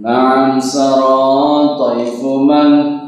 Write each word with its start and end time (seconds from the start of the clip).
نعم 0.00 0.60
سرى 0.60 1.76
طيف 1.78 2.24
من 2.24 2.98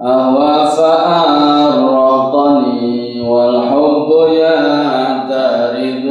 أهوى 0.00 0.66
فأرقني 0.76 2.00
والحب 3.28 4.08
يعترض 4.32 6.06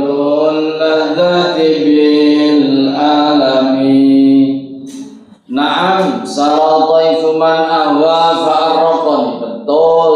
اللذة 0.49 1.57
بالألم 1.85 3.73
نعم 5.49 6.25
سرى 6.25 6.87
طيف 6.93 7.21
من 7.35 7.59
أهوى 7.71 8.21
فأرقني 8.45 9.33
betul 9.63 10.13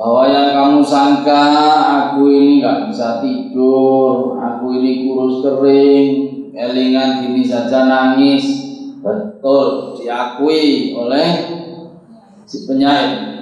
bahwa 0.00 0.24
yang 0.26 0.56
kamu 0.56 0.80
sangka 0.80 1.44
aku 1.92 2.24
ini 2.32 2.64
nggak 2.64 2.88
bisa 2.88 3.20
tidur, 3.20 4.40
aku 4.40 4.72
ini 4.80 5.04
kurus 5.04 5.44
kering, 5.44 6.33
kelingan 6.55 7.27
gini 7.27 7.43
saja 7.43 7.83
nangis. 7.83 8.63
Betul 9.03 9.99
diakui 9.99 10.95
oleh 10.95 11.27
si 12.47 12.63
penyair. 12.63 13.35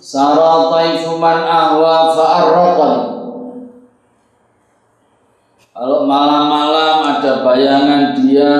Sara 0.00 0.72
taifuman 0.72 1.44
ahwa 1.44 2.16
fa'arraqan. 2.16 2.94
Kalau 5.74 6.06
malam-malam 6.08 6.96
ada 7.02 7.46
bayangan 7.46 8.14
dia 8.18 8.52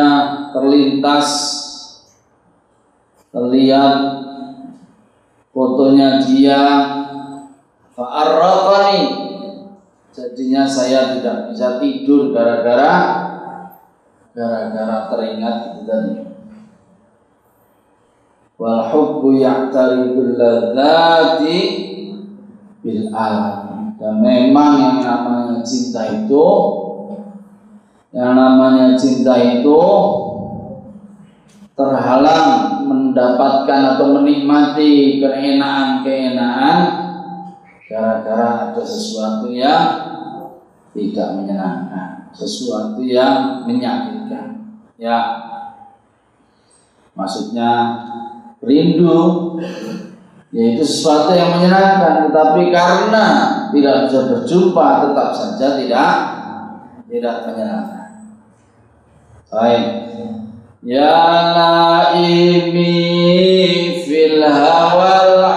terlintas 0.54 1.54
Terlihat 3.34 3.94
fotonya 5.50 6.22
dia. 6.22 6.62
Fa'arraqani 7.98 9.23
Jadinya 10.14 10.62
saya 10.62 11.18
tidak 11.18 11.50
bisa 11.50 11.82
tidur 11.82 12.30
gara-gara 12.30 12.94
gara-gara 14.30 15.10
teringat 15.10 15.56
itu 15.74 15.80
tadi. 15.82 16.14
Wal 18.54 18.94
hubbu 18.94 19.34
ya'taridul 19.42 20.38
ladzati 20.38 21.58
bil 22.78 23.10
alam. 23.10 23.98
Dan 23.98 24.22
memang 24.22 24.72
yang 24.78 24.98
namanya 25.02 25.66
cinta 25.66 26.06
itu 26.06 26.46
yang 28.14 28.38
namanya 28.38 28.94
cinta 28.94 29.34
itu 29.34 29.82
terhalang 31.74 32.86
mendapatkan 32.86 33.98
atau 33.98 34.14
menikmati 34.14 35.18
keenaan-keenaan 35.18 37.03
gara-gara 37.94 38.74
ada 38.74 38.82
sesuatu 38.82 39.54
yang 39.54 39.86
tidak 40.90 41.38
menyenangkan, 41.38 42.26
sesuatu 42.34 42.98
yang 43.06 43.62
menyakitkan. 43.70 44.82
Ya, 44.98 45.18
maksudnya 47.14 47.70
rindu 48.58 49.54
yaitu 50.50 50.82
sesuatu 50.82 51.38
yang 51.38 51.54
menyenangkan, 51.54 52.30
tetapi 52.30 52.74
karena 52.74 53.26
tidak 53.70 54.10
bisa 54.10 54.20
berjumpa 54.26 54.86
tetap 55.06 55.30
saja 55.30 55.78
tidak 55.78 56.12
tidak 57.06 57.36
menyenangkan. 57.46 58.06
Baik. 59.54 59.82
Ya 60.84 61.14
laimi 61.56 62.90
fil 64.04 64.42
hawal 64.42 65.53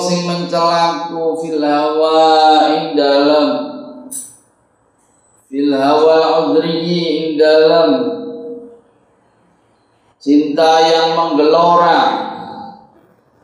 sing 0.00 0.24
mencelaku 0.24 1.36
fil 1.44 1.60
hawa 1.60 2.24
ing 2.72 2.96
dalam 2.96 3.48
Fil 5.50 5.74
hawa 5.74 6.46
udri 6.48 6.78
ing 6.88 7.24
dalam 7.36 8.20
Cinta 10.20 10.84
yang 10.84 11.16
menggelora. 11.16 12.00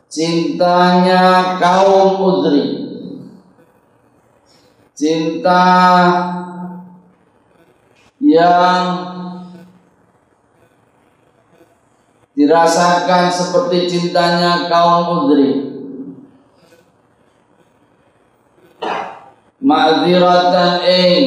Cintanya 0.05 1.57
kaum 1.57 2.21
udri. 2.21 2.85
Cinta 4.93 5.65
yang 8.21 8.85
dirasakan 12.37 13.33
seperti 13.33 13.89
cintanya 13.89 14.69
kaum 14.69 15.25
udri 15.25 15.76
ma'dziratan 19.61 20.73
ing 20.85 21.23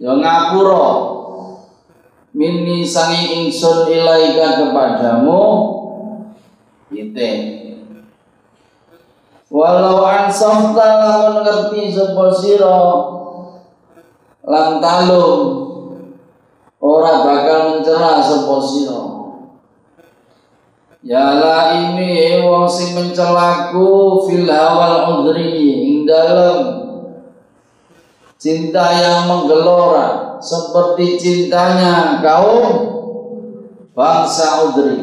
ya 0.00 0.12
ngapura? 0.16 0.86
Minni 2.30 2.86
sangi 2.86 3.42
ingsun 3.42 3.90
ilaika 3.90 4.62
kepadamu. 4.62 5.42
Ite 6.94 7.30
walau 9.50 10.06
ansafta 10.06 10.86
lamun 11.02 11.42
ngerti 11.42 11.90
sapa 11.90 12.30
sira 12.30 12.78
lan 14.46 14.78
talum 14.78 15.40
ora 16.78 17.26
bakal 17.26 17.60
mencela 17.74 18.22
sapa 18.22 18.56
sira 18.62 18.99
Yala 21.00 21.80
ini 21.80 22.44
wong 22.44 22.68
sing 22.68 22.92
mencelaku 22.92 24.20
fil 24.28 24.44
hawal 24.44 25.24
udri 25.24 25.80
ing 25.80 26.04
dalem 26.04 26.76
cinta 28.36 28.84
yang 29.00 29.24
menggelora 29.24 30.36
seperti 30.44 31.16
cintanya 31.16 32.20
kaum 32.20 32.68
bangsa 33.96 34.68
Udri. 34.68 35.00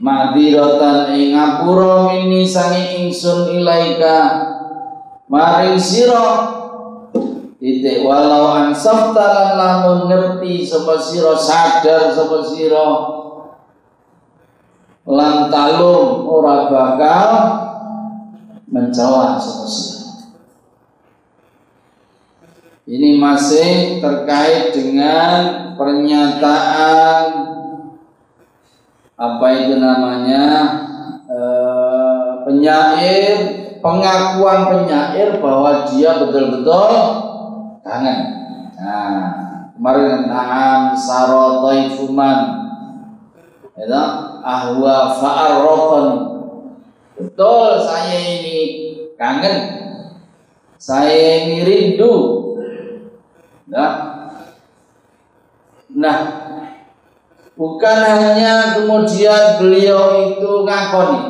Madiratan 0.00 1.12
ing 1.12 1.36
ngapura 1.36 2.08
mini 2.08 2.48
sangi 2.48 2.96
ingsun 3.04 3.60
ilaika 3.60 4.48
maring 5.28 5.76
sira 5.76 6.48
titik 7.60 8.08
walau 8.08 8.56
ansafta 8.56 9.20
lan 9.20 9.50
lamun 9.60 10.08
ngerti 10.08 10.64
sapa 10.64 10.96
sira 10.96 11.36
sadar 11.36 12.08
sapa 12.08 12.40
sira 12.40 13.19
lan 15.10 15.50
talum 15.50 16.30
ora 16.30 16.70
bakal 16.70 17.30
mencela 18.70 19.42
ini 22.90 23.22
masih 23.22 24.02
terkait 24.02 24.74
dengan 24.74 25.70
pernyataan 25.78 27.22
apa 29.14 29.46
itu 29.52 29.78
namanya 29.78 30.44
e, 31.28 31.38
penyair, 32.48 33.36
pengakuan 33.78 34.66
penyair 34.66 35.38
bahwa 35.38 35.86
dia 35.86 36.18
betul-betul 36.18 36.90
kangen. 37.86 38.18
Nah, 38.80 39.22
kemarin 39.76 40.26
na'am 40.26 40.96
saro 40.96 41.62
taifuman 41.62 42.38
itu 43.76 44.02
ahwa 44.44 45.16
fa'arrofan 45.20 46.06
betul 47.20 47.76
saya 47.84 48.16
ini 48.16 48.58
kangen. 49.20 49.56
Saya 50.80 51.44
ini 51.44 51.60
rindu. 51.60 52.12
Nah, 53.68 53.92
nah 55.92 56.18
bukan 57.52 57.98
hanya 58.00 58.80
kemudian 58.80 59.60
beliau 59.60 60.32
itu 60.32 60.64
ngakoni, 60.64 61.20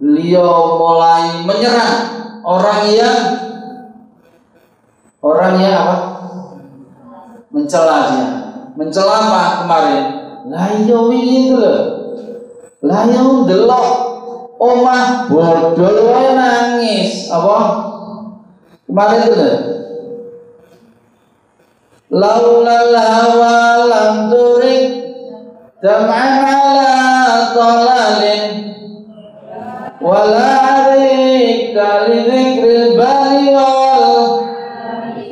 beliau 0.00 0.80
mulai 0.80 1.44
menyerang 1.44 1.96
orang 2.40 2.88
yang 2.88 3.20
orang 5.20 5.60
yang 5.60 5.76
apa? 5.76 5.96
Mencela 7.52 7.98
dia. 8.10 8.28
Mencela 8.80 9.14
apa 9.28 9.42
kemarin? 9.62 10.04
Lah 10.48 10.72
iya 10.72 11.00
itu 11.12 11.54
loh 11.56 11.95
iya 12.84 13.22
delok 13.48 13.88
omah 14.60 15.30
bodol 15.32 15.96
wae 16.12 16.28
nangis. 16.36 17.32
Apa? 17.32 17.58
Kemarin 18.86 19.20
itu 19.26 19.34
loh 19.34 19.56
laulal 22.06 22.94
hawa 22.94 24.30
turik 24.30 24.86
dam'an 25.82 26.46
ala 26.46 26.94
talalin 27.50 28.44
wala 29.98 30.50
arika 30.86 32.06
li 32.06 32.18
dzikril 32.22 32.94
bali 32.94 33.50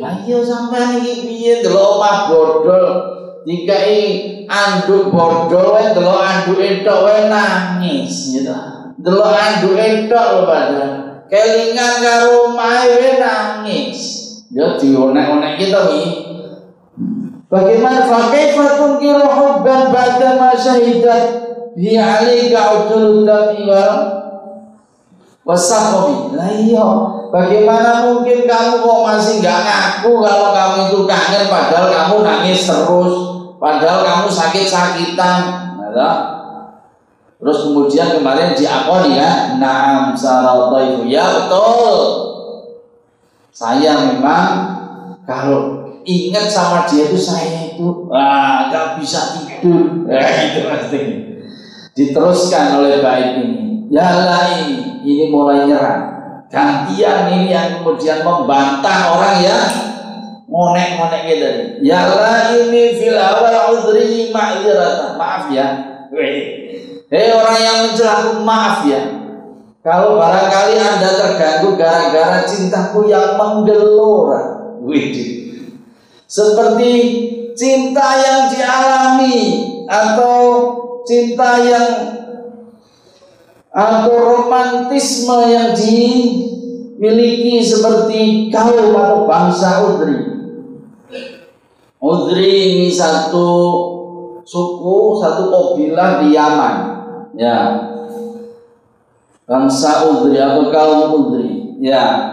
ayo 0.02 0.38
sampean 0.42 0.98
iki 0.98 1.62
delok 1.62 1.94
omah 1.94 2.18
bodol 2.26 3.13
dikai 3.44 4.00
anduk 4.48 5.12
bodol 5.12 5.76
wae 5.76 5.92
delok 5.92 6.20
anduke 6.24 6.80
tok 6.82 7.00
wae 7.04 7.28
nangis 7.28 8.32
gitu. 8.32 8.56
Delok 9.00 9.32
anduke 9.32 10.08
tok 10.08 10.26
lho 10.32 10.42
padha 10.48 10.86
kelingan 11.28 11.94
karo 12.00 12.50
omahe 12.50 12.88
wae 12.88 13.10
nangis. 13.20 14.00
Ya 14.54 14.76
dionek-onek 14.78 15.58
kita 15.58 15.80
iki 15.90 16.10
Bagaimana 17.50 18.10
fakaifa 18.10 18.66
tunkiru 18.82 19.30
hubban 19.30 19.94
ba'da 19.94 20.38
ma 20.38 20.50
syahidat 20.58 21.24
bi 21.78 21.94
alika 21.94 22.82
udul 22.82 23.22
dami 23.22 23.62
wal 23.66 24.23
wasakobi. 25.44 26.34
Lah 26.34 26.50
iya, 26.50 26.88
bagaimana 27.28 28.10
mungkin 28.10 28.48
kamu 28.48 28.80
kok 28.80 29.00
masih 29.04 29.34
nggak 29.44 29.60
ngaku 29.64 30.12
kalau 30.24 30.48
kamu 30.50 30.78
itu 30.90 31.00
kangen 31.04 31.44
padahal 31.52 31.86
kamu 31.92 32.16
nangis 32.24 32.64
terus, 32.64 33.14
padahal 33.60 34.00
kamu 34.02 34.26
sakit-sakitan. 34.32 35.40
Nah, 35.94 36.34
Terus 37.44 37.60
kemudian 37.68 38.08
kemarin 38.16 38.56
diakoni 38.56 39.20
ya, 39.20 39.60
naam 39.60 40.16
salataifu 40.16 41.04
ya 41.04 41.44
betul. 41.44 41.92
Saya 43.52 44.00
memang 44.00 44.48
kalau 45.28 45.92
ingat 46.08 46.48
sama 46.48 46.88
dia 46.88 47.12
itu 47.12 47.20
saya 47.20 47.68
itu 47.68 48.08
ah 48.08 48.72
nggak 48.72 48.96
bisa 48.96 49.36
tidur. 49.36 50.08
Ya 50.08 50.24
itu 50.48 50.60
pasti 50.64 51.00
diteruskan 51.92 52.80
oleh 52.80 53.04
baik 53.04 53.28
ini 53.44 53.73
ya 53.94 54.08
lah 54.26 54.44
ini 54.58 55.06
ini 55.06 55.24
mulai 55.30 55.70
nyerang. 55.70 56.02
Gantian 56.50 57.30
ini 57.30 57.54
yang 57.54 57.78
kemudian 57.78 58.26
membantah 58.26 59.14
orang 59.14 59.38
ya. 59.38 59.58
Ngonek-ngonek 60.44 61.22
gitu 61.30 61.48
ya 61.82 62.04
lah 62.04 62.52
ini 62.52 62.94
fil 62.98 63.16
awal 63.16 63.78
udri 63.78 64.34
ma'iratan 64.34 65.14
maaf 65.14 65.46
ya. 65.54 65.66
Hei 66.10 67.30
orang 67.30 67.58
yang 67.62 67.78
mencelaku 67.86 68.42
maaf 68.42 68.82
ya. 68.90 69.02
Kalau 69.84 70.16
barangkali 70.16 70.80
anda 70.80 71.10
terganggu 71.12 71.76
gara-gara 71.76 72.42
cintaku 72.48 73.06
yang 73.06 73.36
menggelora. 73.36 74.74
Widih. 74.80 75.60
Seperti 76.24 76.92
cinta 77.52 78.16
yang 78.16 78.40
dialami 78.48 79.36
atau 79.84 80.34
cinta 81.04 81.60
yang 81.60 81.88
atau 83.74 84.14
romantisme 84.14 85.50
yang 85.50 85.74
dimiliki 85.74 87.58
seperti 87.58 88.54
kaum 88.54 88.94
atau 88.94 89.26
bangsa 89.26 89.82
Udri. 89.90 90.18
Udri 91.98 92.50
ini 92.70 92.88
satu 92.94 93.50
suku, 94.46 95.18
satu 95.18 95.50
kabilah 95.50 96.22
di 96.22 96.38
Yaman. 96.38 96.76
Ya. 97.34 97.58
Bangsa 99.42 100.06
Udri 100.06 100.38
atau 100.38 100.70
kaum 100.70 101.00
Udri. 101.18 101.82
Ya. 101.82 102.30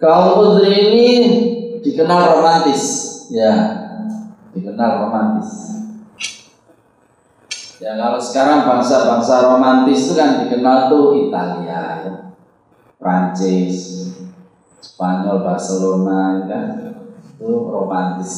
Kaum 0.00 0.40
Udri 0.40 0.72
ini 0.72 1.08
dikenal 1.84 2.40
romantis, 2.40 2.82
ya, 3.30 3.54
dikenal 4.50 5.06
romantis. 5.06 5.81
Ya 7.82 7.98
kalau 7.98 8.22
sekarang 8.22 8.62
bangsa-bangsa 8.62 9.50
romantis 9.50 10.06
itu 10.06 10.14
kan 10.14 10.46
dikenal 10.46 10.86
tuh 10.86 11.18
Italia, 11.18 12.06
ya. 12.06 12.12
Prancis, 13.02 14.06
Spanyol, 14.78 15.42
Barcelona, 15.42 16.38
ya 16.38 16.44
kan 16.46 16.66
itu 17.34 17.50
romantis. 17.50 18.34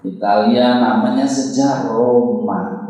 Italia 0.00 0.80
namanya 0.80 1.28
sejak 1.28 1.92
Roma. 1.92 2.88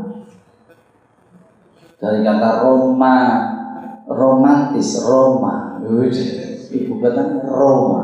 Dari 1.98 2.22
kata 2.22 2.62
Roma, 2.62 3.16
romantis, 4.06 5.02
Roma 5.02 5.68
ibu 6.68 7.00
kota 7.00 7.44
Roma 7.48 8.02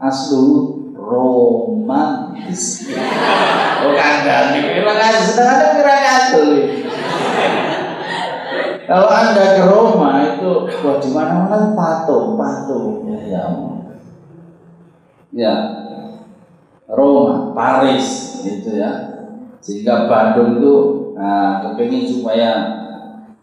aslu 0.00 0.79
romantis. 1.10 2.86
Oh 3.82 3.92
kandang 3.98 4.62
memang 4.62 5.18
sedang 5.26 5.50
ada 5.50 5.66
kurang 5.74 6.04
asli 6.06 6.60
kalau 8.90 9.06
anda 9.06 9.54
ke 9.54 9.62
Roma 9.70 10.18
itu 10.34 10.50
wah 10.82 10.98
di 10.98 11.10
mana 11.14 11.46
mana 11.46 11.78
patung 11.78 12.34
patung 12.34 13.06
ya 13.06 13.18
ya 13.22 13.42
ya 15.30 15.54
Roma 16.90 17.54
Paris 17.54 18.40
gitu 18.42 18.82
ya. 18.82 18.90
Sehingga 19.60 20.08
Bandung 20.08 20.58
itu 20.58 20.74
nah, 21.14 21.62
kepingin 21.62 22.08
supaya 22.08 22.80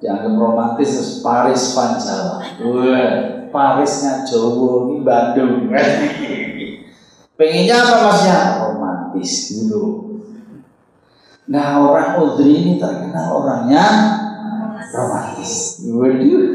dianggap 0.01 0.33
romantis 0.33 1.21
Paris 1.21 1.77
Panjawa 1.77 2.41
Wah, 2.41 3.11
Parisnya 3.47 4.27
Jawa 4.27 4.91
ini 4.91 5.05
Bandung. 5.05 5.71
Pengennya 7.38 7.75
apa 7.86 7.95
masnya? 8.10 8.39
Romantis 8.66 9.34
dulu. 9.54 9.86
Nah 11.48 11.80
orang 11.86 12.18
Udri 12.18 12.66
ini 12.66 12.74
terkenal 12.81 13.45
orangnya 13.45 13.86
romantis. 14.89 15.86
Waduh, 15.86 16.48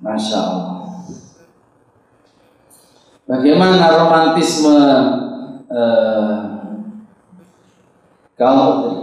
masya 0.00 0.38
Allah. 0.38 0.70
Bagaimana 3.26 3.84
romantisme 3.90 4.78
eh, 5.66 6.38
kaum 8.38 8.58
Udri? 8.70 8.96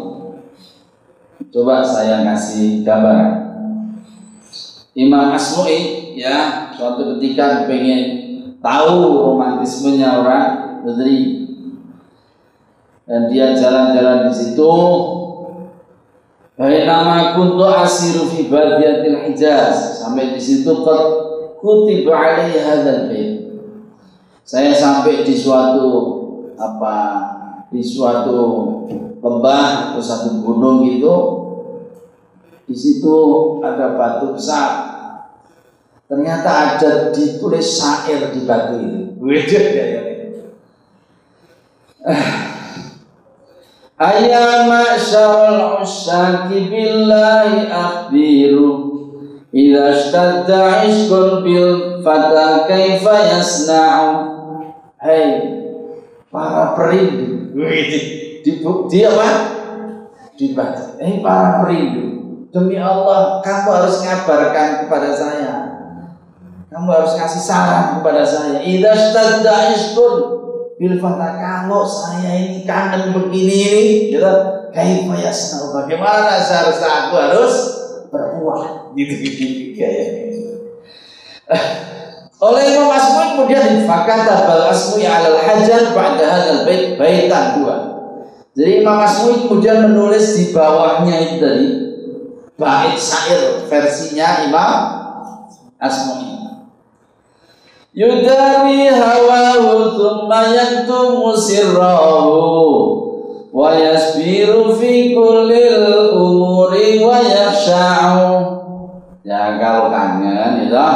Coba 1.51 1.83
saya 1.83 2.23
kasih 2.23 2.87
gambaran. 2.87 3.51
Imam 4.95 5.35
Asmu'i 5.35 6.15
ya 6.15 6.67
suatu 6.71 7.15
ketika 7.15 7.67
pengen 7.67 8.20
tahu 8.61 8.97
romantismenya 9.27 10.21
orang 10.21 10.47
Bedri 10.81 11.49
dan 13.05 13.29
dia 13.29 13.53
jalan-jalan 13.53 14.29
di 14.29 14.33
situ 14.33 14.73
Baik 16.61 16.85
nama 16.85 17.33
kuntu 17.33 17.65
asiru 17.65 18.29
fi 18.29 18.45
badiyatil 18.45 19.17
Hijaz 19.25 19.97
sampai 19.97 20.37
di 20.37 20.41
situ 20.41 20.69
kutiba 21.57 22.13
alaihi 22.13 22.61
hadzal 22.61 23.09
bait. 23.09 23.49
Saya 24.45 24.69
sampai 24.69 25.25
di 25.25 25.33
suatu 25.33 25.89
apa 26.59 26.97
di 27.73 27.81
suatu 27.81 28.37
lembah 29.23 29.89
atau 29.89 30.01
satu 30.05 30.43
gunung 30.45 30.85
itu 30.85 31.15
di 32.67 32.75
situ 32.77 33.17
ada 33.65 33.97
batu 33.97 34.37
besar. 34.37 34.90
Ternyata 36.11 36.75
ada 36.75 36.91
ditulis 37.15 37.79
syair 37.79 38.35
di 38.35 38.43
batu 38.43 38.75
itu. 38.83 38.99
Wede 39.23 39.61
ya 39.71 39.85
ya. 39.87 40.01
Ayya 43.95 44.67
ma'syarul 44.67 45.79
usyaki 45.79 46.67
billahi 46.67 47.71
akhbiru 47.71 48.91
Idza 49.55 49.83
ishtadda 49.95 50.83
ishkun 50.83 51.47
bil 51.47 52.03
fata 52.03 52.67
kaifa 52.67 53.15
yasna'u. 53.31 54.11
Hai 54.99 55.47
para 56.27 56.75
perindu. 56.75 57.55
Di, 58.43 58.51
di 58.63 58.99
apa? 59.07 59.27
Dibaca 60.35 60.99
Eh 60.99 61.23
para 61.23 61.63
perindu. 61.63 62.03
Demi 62.51 62.75
Allah 62.75 63.39
kamu 63.39 63.69
harus 63.79 64.03
ngabarkan 64.03 64.83
kepada 64.83 65.09
saya 65.15 65.60
Kamu 66.71 66.87
harus 66.87 67.19
kasih 67.19 67.43
saran 67.43 67.99
kepada 67.99 68.23
saya. 68.23 68.63
Idza 68.63 68.95
ishkun 69.75 70.13
bil 70.79 70.95
kalau 71.03 71.83
saya 71.83 72.31
ini 72.31 72.63
kangen 72.63 73.11
begini 73.11 73.55
ini 73.67 73.83
gitu 74.07 74.23
kaifa 74.71 75.19
yasnau? 75.19 75.75
Bagaimana 75.75 76.39
seharusnya 76.39 76.87
aku 76.87 77.13
harus 77.19 77.53
berbuat. 78.07 78.95
Gitu 78.95 79.13
gitu 79.19 79.43
kayak 79.75 80.07
Oleh 82.47 82.73
Imam 82.73 82.89
Asmui 82.89 83.37
kemudian 83.37 83.85
fakata 83.85 84.49
bal 84.49 84.71
Asmui 84.71 85.05
alal 85.05 85.37
hajar 85.43 85.93
pada 85.93 86.23
hadal 86.25 86.65
bait 86.65 86.97
baitan 86.97 87.61
dua. 87.61 87.75
Jadi 88.55 88.81
Imam 88.81 88.97
Asmui 88.97 89.45
kemudian 89.45 89.91
menulis 89.91 90.39
di 90.39 90.55
bawahnya 90.55 91.15
itu 91.21 91.35
tadi 91.37 91.67
bait 92.57 92.95
syair 92.97 93.67
versinya 93.69 94.47
Imam 94.47 94.73
Asmui. 95.77 96.50
Yudari 97.91 98.87
hawahu 98.87 99.99
thumma 99.99 100.47
yaktumu 100.47 101.35
sirrahu 101.35 102.39
wa 103.51 103.75
yasbiru 103.75 104.71
fi 104.79 105.11
kullil 105.11 106.15
umuri 106.15 107.03
wa 107.03 107.19
yaksha'u 107.19 108.31
ya 109.27 109.59
kalau 109.59 109.91
kangen 109.91 110.71
ya 110.71 110.87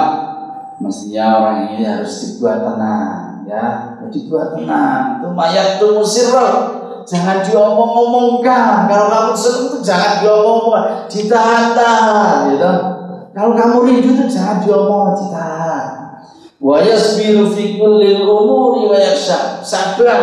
mestinya 0.80 1.44
orang 1.44 1.76
ini 1.76 1.84
harus 1.84 2.40
dibuat 2.40 2.64
tenang 2.64 3.44
ya. 3.44 3.66
Dibuat 4.08 4.56
tenang. 4.56 5.20
Itu 5.20 5.28
mayat 5.36 5.76
itu 5.76 6.00
musirah 6.00 6.54
jangan 7.04 7.44
diomong-omongkan. 7.44 8.88
Kalau 8.88 9.08
kamu 9.12 9.34
senang 9.36 9.64
itu 9.68 9.78
jangan 9.84 10.12
diomong-omongkan. 10.24 11.12
Ditahan-tahan 11.12 12.56
gitu 12.56 12.72
kalau 13.36 13.52
kamu 13.52 13.78
rindu 13.84 14.10
itu 14.16 14.26
jangan 14.32 14.64
diomong 14.64 15.12
ditahan 15.12 15.95
wa 16.60 16.80
yasbiru 16.80 17.52
fi 17.52 17.76
kulli 17.80 18.20
umuri 18.24 18.88
wa 18.88 18.98
yaksha 19.00 19.60
sabar 19.64 20.22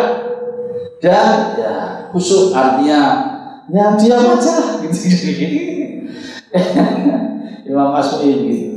dan 1.02 1.56
ya 1.58 1.74
khusyuk 2.14 2.54
artinya 2.56 3.00
ya 3.68 3.96
diam 3.96 4.36
aja 4.36 4.80
gitu. 4.84 4.98
Imam 7.72 7.96
Asmu'in 7.96 8.38
gitu. 8.48 8.68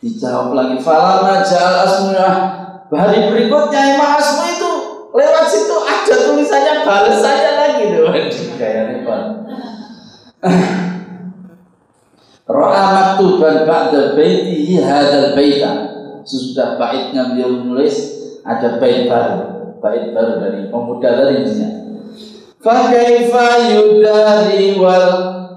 Dijawab 0.00 0.56
lagi 0.56 0.80
falama 0.80 1.44
ja'al 1.44 1.84
asmu'ah 1.84 2.60
Hari 2.90 3.30
berikutnya 3.30 3.94
Imam 3.94 4.18
Asmu 4.18 4.42
itu 4.50 4.70
lewat 5.14 5.46
situ 5.46 5.76
ada 5.78 6.14
tulisannya 6.26 6.82
balas 6.82 7.22
saja 7.22 7.54
lagi 7.54 7.94
tuh. 7.94 8.10
Kayak 8.58 8.82
repot. 8.90 9.22
Ra'a 12.50 12.84
maktuban 12.90 13.62
ba'da 13.62 14.18
baitihi 14.18 14.82
hadal 14.82 15.38
baita. 15.38 15.89
Sesudah 16.24 16.76
baitnya 16.76 17.32
beliau 17.32 17.64
menulis 17.64 17.96
ada 18.44 18.76
bait 18.80 19.08
baru. 19.08 19.74
Bait 19.80 20.12
baru 20.12 20.32
dari 20.40 20.68
pemuda 20.68 21.08
tadi 21.16 21.34
misalnya. 21.44 21.68
Fakaifa 22.60 23.72
yudari 23.72 24.76
wal 24.76 25.08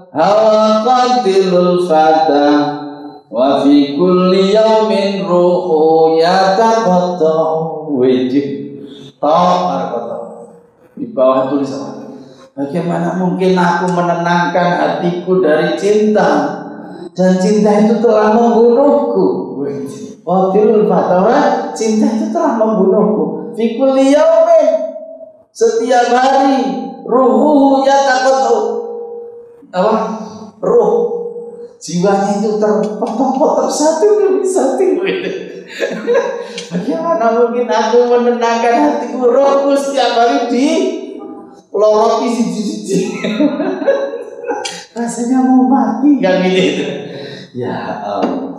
hawa 0.08 0.80
qatilul 0.80 1.84
fata 1.84 2.48
wa 3.28 3.60
fi 3.60 3.92
kulli 3.92 4.56
yaumin 4.56 5.20
ruhu 5.28 6.16
yataqatta 6.16 7.36
wajib. 7.92 8.46
Ta 9.20 9.40
di 10.94 11.10
bawah 11.10 11.50
tulisan 11.50 12.04
Bagaimana 12.54 13.18
mungkin 13.18 13.58
aku 13.58 13.90
menenangkan 13.98 14.78
hatiku 14.78 15.42
dari 15.42 15.74
cinta? 15.74 16.62
Dan 17.10 17.34
cinta 17.42 17.82
itu 17.82 17.98
telah 17.98 18.30
membunuhku. 18.30 19.58
Qatilul 20.24 20.88
fata 20.88 21.20
cinta 21.76 22.08
itu 22.16 22.32
telah 22.32 22.56
membunuhku. 22.56 23.52
Fikul 23.52 23.92
yaumin 23.92 24.96
setiap 25.52 26.10
hari 26.16 26.88
ruhuhu 27.04 27.84
yataqatu 27.84 28.58
apa? 29.68 29.94
Ruh. 30.64 30.92
Jiwanya 31.76 32.40
itu 32.40 32.56
terpotong-potong 32.56 33.68
satu 33.68 34.16
demi 34.16 34.40
satu. 34.40 35.04
Bagaimana 36.72 37.36
mungkin 37.36 37.68
aku 37.68 38.08
menenangkan 38.08 38.74
hatiku? 38.80 39.28
Rohku 39.28 39.76
setiap 39.76 40.16
hari 40.16 40.48
di 40.48 40.68
loroti 41.68 42.32
siji-siji. 42.32 43.20
Rasanya 44.96 45.44
mau 45.44 45.68
mati. 45.68 46.24
Kan 46.24 46.48
gitu. 46.48 46.84
Ya 47.52 48.00
Allah 48.00 48.53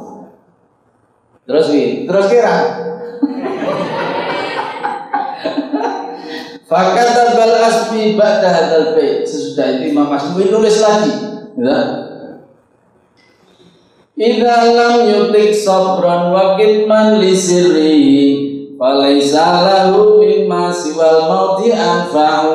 terus 1.46 1.66
wi 1.72 2.10
terus 2.10 2.26
kira 2.30 2.56
Fakata 6.66 7.38
bal 7.38 7.62
asmi 7.62 8.18
ba'da 8.18 8.50
hadal 8.50 8.98
bait. 8.98 9.22
Sesudah 9.22 9.78
itu 9.78 9.94
Imam 9.94 10.10
Asmi 10.10 10.50
nulis 10.50 10.82
lagi. 10.82 11.14
Ya. 11.62 11.78
Idza 14.18 14.74
lam 14.74 15.06
yutik 15.06 15.54
sabran 15.54 16.34
wa 16.34 16.58
kitman 16.58 17.22
li 17.22 17.38
sirrihi 17.38 18.20
falaisa 18.80 19.62
lahu 19.62 20.24
mimma 20.24 20.72
siwal 20.72 21.28
mauti 21.28 21.70
anfa'u 21.70 22.54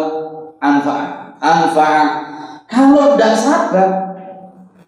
anfa' 0.57 1.37
anfa' 1.41 2.01
kalau 2.65 3.17
tidak 3.17 3.35
sabar 3.37 4.10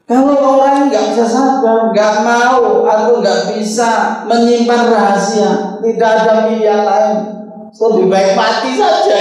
kalau 0.07 0.35
orang 0.35 0.91
nggak 0.91 1.15
bisa 1.15 1.25
sabar 1.25 1.95
nggak 1.95 2.15
mau 2.27 2.85
atau 2.85 3.23
nggak 3.23 3.55
bisa 3.55 4.23
menyimpan 4.27 4.83
rahasia 4.91 5.51
tidak 5.81 6.11
ada 6.23 6.35
pilihan 6.51 6.83
lain 6.83 7.17
lebih 7.73 8.07
baik 8.13 8.33
mati 8.37 8.71
saja 8.77 9.17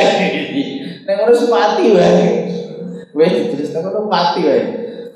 Nek 1.01 1.27
harus 1.27 1.49
mati 1.49 1.91
wae. 1.91 2.25
Wae 3.11 3.51
terus 3.51 3.73
nek 3.73 3.81
ngono 3.83 4.07
mati 4.07 4.45
wae. 4.45 4.63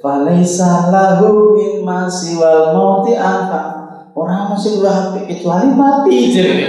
Falaisa 0.01 0.89
lahu 0.91 1.55
mimma 1.55 2.09
siwal 2.09 2.73
mauti 2.73 3.13
anta. 3.15 3.85
Orang 4.15 4.51
masih 4.51 4.83
ulah 4.83 5.15
kecuali 5.15 5.71
mati 5.71 6.17
jadi 6.35 6.65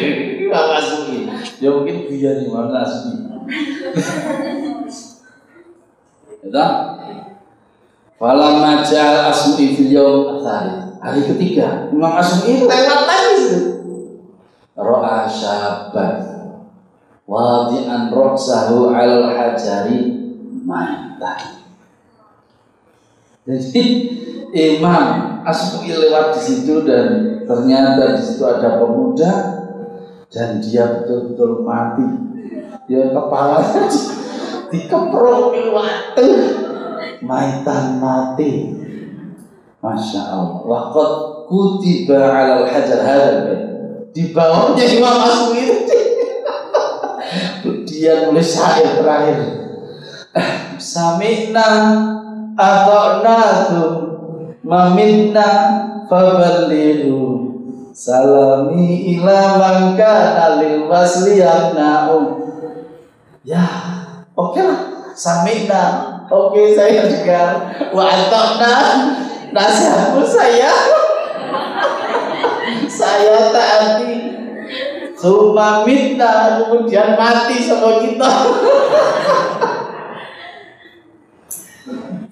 Bapak 0.46 0.80
Suki. 0.82 1.26
Ya 1.62 1.74
mungkin 1.74 2.06
biar 2.06 2.38
di 2.42 2.48
mana 2.50 2.86
Suki. 2.86 3.18
Ya 6.46 6.66
Falam 8.16 8.64
majal 8.64 9.28
asmi 9.28 9.76
fil 9.76 9.92
yaum 9.92 10.40
Hari 10.96 11.22
ketiga, 11.22 11.92
Imam 11.92 12.18
Asmi 12.18 12.64
lewat 12.64 13.02
lagi. 13.04 13.76
Ro'a 14.74 15.28
syabat 15.28 16.24
wadi'an 17.28 18.10
roksahu 18.10 18.90
al 18.90 19.30
hajari 19.34 20.14
mantah 20.66 21.56
jadi 23.46 23.84
Imam 24.50 25.38
Asmu'i 25.46 25.94
lewat 25.94 26.34
di 26.34 26.40
situ 26.42 26.82
dan 26.82 27.38
ternyata 27.46 28.18
di 28.18 28.22
situ 28.26 28.42
ada 28.42 28.82
pemuda 28.82 29.32
dan 30.26 30.58
dia 30.58 30.98
betul-betul 30.98 31.62
mati. 31.62 32.02
Dia 32.90 33.14
kepala 33.14 33.62
dikeprok 34.74 35.54
waktu 35.70 36.26
maitan 37.22 38.02
mati. 38.02 38.74
Masya 39.80 40.22
Allah. 40.34 40.66
Wakot 40.66 41.12
kutiba 41.46 42.32
alal 42.32 42.66
hajar 42.66 43.06
hadal 43.06 43.38
di 44.10 44.32
bawahnya 44.32 44.84
Imam 44.96 45.20
Asmu'i 45.20 45.68
dia 47.86 48.26
nulis 48.26 48.56
syair 48.56 48.98
terakhir. 48.98 49.38
Sami'na 50.76 51.68
ata'natum 52.56 53.92
maminna 54.64 55.48
faballiru 56.08 57.52
salami 57.96 59.16
ila 59.16 59.56
man 59.56 59.78
kana 59.96 60.60
lil 60.60 60.88
wasli 60.88 61.40
yamna'u 61.40 62.44
ya 63.44 63.64
oke 64.36 64.56
okay 64.56 64.64
lah 64.68 64.80
sami'na 65.16 65.82
oke 66.30 66.62
saya 66.74 67.06
juga. 67.10 67.42
Wa 67.90 68.04
ata'na 68.06 68.74
nasihatmu 69.50 70.22
saya. 70.26 70.72
Saya 72.86 73.52
taati 73.52 74.36
Suma 75.16 75.80
minta 75.88 76.60
kemudian 76.60 77.16
mati 77.16 77.64
sama 77.64 78.04
kita. 78.04 78.30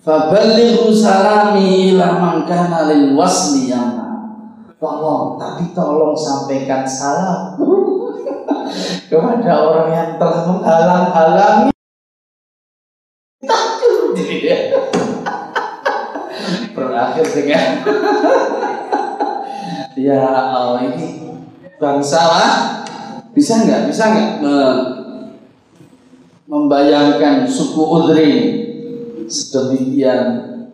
Fabalighu 0.04 0.92
salami 0.92 1.96
ila 1.96 2.20
man 2.20 2.36
kana 2.44 2.84
Tolong, 4.76 5.40
tapi 5.40 5.72
tolong 5.72 6.12
sampaikan 6.12 6.84
salam 6.84 7.56
kepada 9.08 9.52
orang 9.64 9.88
yang 9.88 10.10
telah 10.20 10.44
menghalang-halangi 10.44 11.72
takut 14.14 14.38
dia. 14.38 14.59
Berakhir 16.75 17.26
dengan 17.35 17.66
ya 19.99 20.23
Allah 20.54 20.80
ini 20.90 21.35
bangsa 21.78 22.21
lah. 22.23 22.52
Bisa 23.35 23.66
nggak? 23.66 23.90
Bisa 23.90 24.04
nggak 24.14 24.30
me 24.42 24.56
membayangkan 26.47 27.50
suku 27.50 27.83
Udri 27.83 28.33
sedemikian 29.26 30.26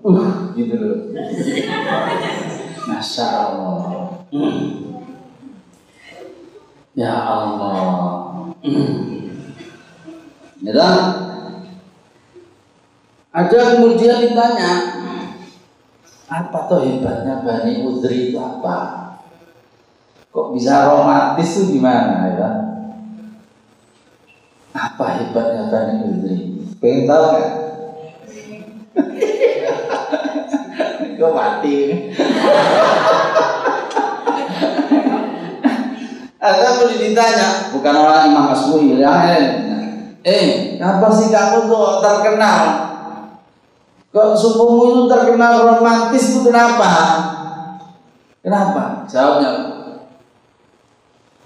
uh 0.05 0.53
gitu 0.53 0.75
loh. 0.77 0.99
Masya 2.85 3.27
Allah 3.29 3.81
Ya 6.99 7.15
Allah. 7.17 8.53
Ya 10.61 10.85
Ada 13.31 13.79
kemudian 13.79 14.27
ditanya, 14.27 14.91
apa 16.27 16.59
tuh 16.67 16.83
hebatnya 16.83 17.47
Bani 17.47 17.87
Udri 17.87 18.35
itu 18.35 18.39
apa? 18.43 19.07
Kok 20.35 20.59
bisa 20.59 20.91
romantis 20.91 21.63
itu 21.63 21.79
gimana 21.79 22.27
ya? 22.27 22.51
Apa 24.75 25.15
hebatnya 25.15 25.71
Bani 25.71 26.11
Udri? 26.11 26.59
Pengen 26.83 27.07
tahu 27.07 27.25
nggak? 27.31 27.51
Kok 31.23 31.31
mati? 31.31 31.77
Ada 36.43 36.83
boleh 36.83 36.99
ditanya, 36.99 37.71
bukan 37.71 37.95
orang 37.95 38.35
Imam 38.35 38.51
Asmui 38.51 38.99
ya. 38.99 39.39
Eh, 40.27 40.83
apa 40.83 41.07
sih 41.15 41.31
kamu 41.31 41.71
tuh 41.71 42.03
terkenal? 42.03 42.90
Kok 44.11 44.35
sukumu 44.35 44.83
itu 44.91 45.03
terkenal 45.07 45.71
romantis 45.71 46.35
itu 46.35 46.51
kenapa? 46.51 46.91
Kenapa? 48.43 49.07
Jawabnya, 49.07 49.51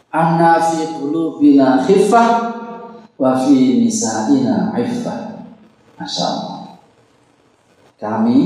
Anna 0.09 0.57
fi 0.57 0.97
qulubina 0.97 1.85
khifah 1.85 2.29
wa 3.21 3.37
fi 3.37 3.85
nisa'ina 3.85 4.73
iffah. 4.81 5.45
Masya 6.01 6.25
Allah. 6.25 6.61
Kami 8.01 8.39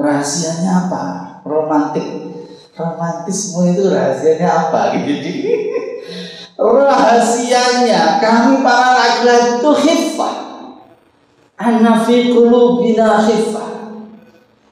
rahasianya 0.00 0.88
apa? 0.88 1.04
Romantik 1.44 2.32
romantisme 2.72 3.76
itu 3.76 3.92
rahasianya 3.92 4.48
apa 4.48 4.96
rahasianya 6.56 8.22
kami 8.22 8.64
para 8.64 8.90
laki-laki 8.96 9.60
itu 9.60 9.70
khifah 9.76 10.41
anafi 11.58 12.32
qulubina 12.32 13.24
khifah. 13.24 13.70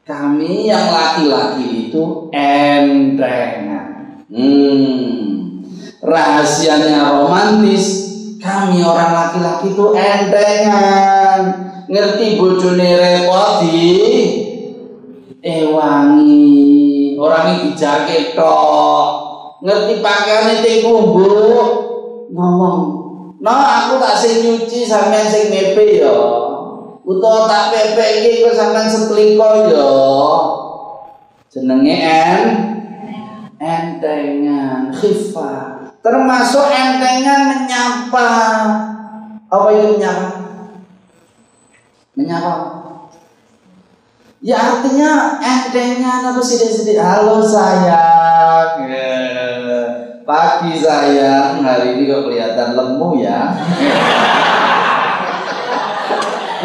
Kami 0.06 0.66
yang 0.66 0.90
laki-laki 0.90 1.86
itu 1.86 2.26
entengan 2.34 4.26
hmm. 4.26 5.62
rahasianya 6.02 7.14
romantis 7.14 8.10
kami 8.42 8.82
orang 8.82 9.12
laki-laki 9.14 9.70
itu 9.70 9.86
entengan 9.94 11.40
ngerti 11.86 12.40
bojone 12.40 12.90
repoti 12.98 13.86
ewangi. 15.44 16.58
Orang 17.20 17.52
ini 17.52 17.76
dijaket 17.76 18.32
tok 18.32 19.06
ngerti 19.60 20.00
pakaian 20.00 20.58
itu 20.64 20.88
bu 20.88 21.28
ngomong. 22.32 22.78
No 23.40 23.52
aku 23.52 24.00
tak 24.00 24.16
sing 24.20 24.44
nyuci 24.44 24.88
sampean 24.88 25.28
sing 25.28 25.48
mepe 25.52 26.00
ya 26.00 26.12
utawa 27.10 27.50
tak 27.50 27.64
pepe 27.74 28.06
iki 28.22 28.46
kok 28.46 28.54
sampean 28.54 28.86
setliko 28.86 29.48
ya 29.66 29.90
jenenge 31.50 31.96
en 31.98 32.42
entengan 33.58 34.94
khifa 34.94 35.82
termasuk 36.06 36.70
entengan 36.70 37.50
menyapa 37.50 38.30
apa 39.50 39.66
itu 39.74 39.98
menyapa 39.98 40.30
menyapa 42.14 42.54
Ya 44.40 44.56
artinya 44.56 45.36
entengnya 45.36 46.24
apa 46.24 46.40
sedih-sedih. 46.40 46.96
Halo 46.96 47.44
sayang. 47.44 48.88
Pagi 50.24 50.80
sayang. 50.80 51.60
Hari 51.60 52.00
ini 52.00 52.08
kok 52.08 52.24
kelihatan 52.24 52.72
lemu 52.72 53.20
ya. 53.20 53.52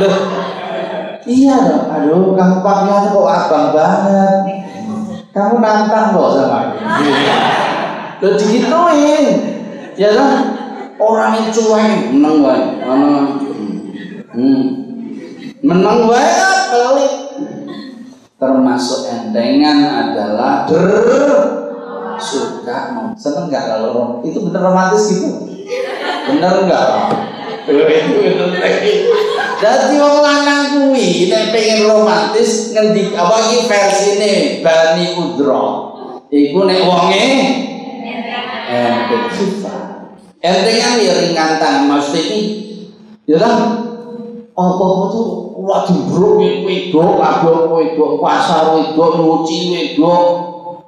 Loh. 0.01 0.15
Iya 1.25 1.55
dong. 1.58 1.86
Aduh, 1.89 2.38
kamu 2.38 2.55
kok 2.62 3.27
abang 3.27 3.67
banget. 3.73 4.34
Kamu 5.34 5.55
nantang 5.60 6.15
loh 6.15 6.31
sama 6.36 6.58
aku. 6.69 6.77
Loh 8.23 8.34
digituin. 8.39 9.25
Ya 9.95 10.10
kan? 10.15 10.31
Orang 10.95 11.36
yang 11.36 11.51
cuek 11.51 12.15
menang 12.15 12.39
wae. 12.39 12.63
Hmm. 14.36 14.63
Menang 15.65 16.08
wae 16.08 16.31
pelit 16.71 17.13
termasuk 18.36 19.08
entengan 19.08 20.12
adalah 20.12 20.67
bersuka 20.67 21.55
seneng 23.15 23.47
nggak 23.47 23.63
kalau 23.63 24.19
itu 24.27 24.43
bener 24.43 24.60
romantis 24.60 25.08
gitu 25.08 25.55
bener 26.27 26.67
nggak 26.67 26.84
jadi 29.65 29.97
wong 29.97 30.21
lanang 30.21 30.65
kuwi 30.78 31.25
nek 31.25 31.49
pengen 31.49 31.89
romantis 31.89 32.69
ngendi 32.69 33.17
apa 33.17 33.49
iki 33.49 33.65
versine 33.65 34.34
Bani 34.62 35.17
Udra 35.17 35.65
iku 36.30 36.69
nek 36.69 36.86
wonge 36.86 37.25
enteng 38.69 39.25
sifat 39.34 40.13
entengan 40.38 41.01
ya 41.01 41.13
ringan 41.17 41.58
tangan 41.58 41.89
maksud 41.89 42.13
iki 42.13 42.41
ya 43.25 43.41
apa 44.54 44.86
tuh 45.10 45.58
waduh 45.58 45.99
bro 46.13 46.38
wedok 46.38 47.17
kabeh 47.17 47.58
wedok 47.65 48.21
pasar 48.21 48.69
wedok 48.78 49.17
nyuci 49.17 49.58
wedok 49.73 50.23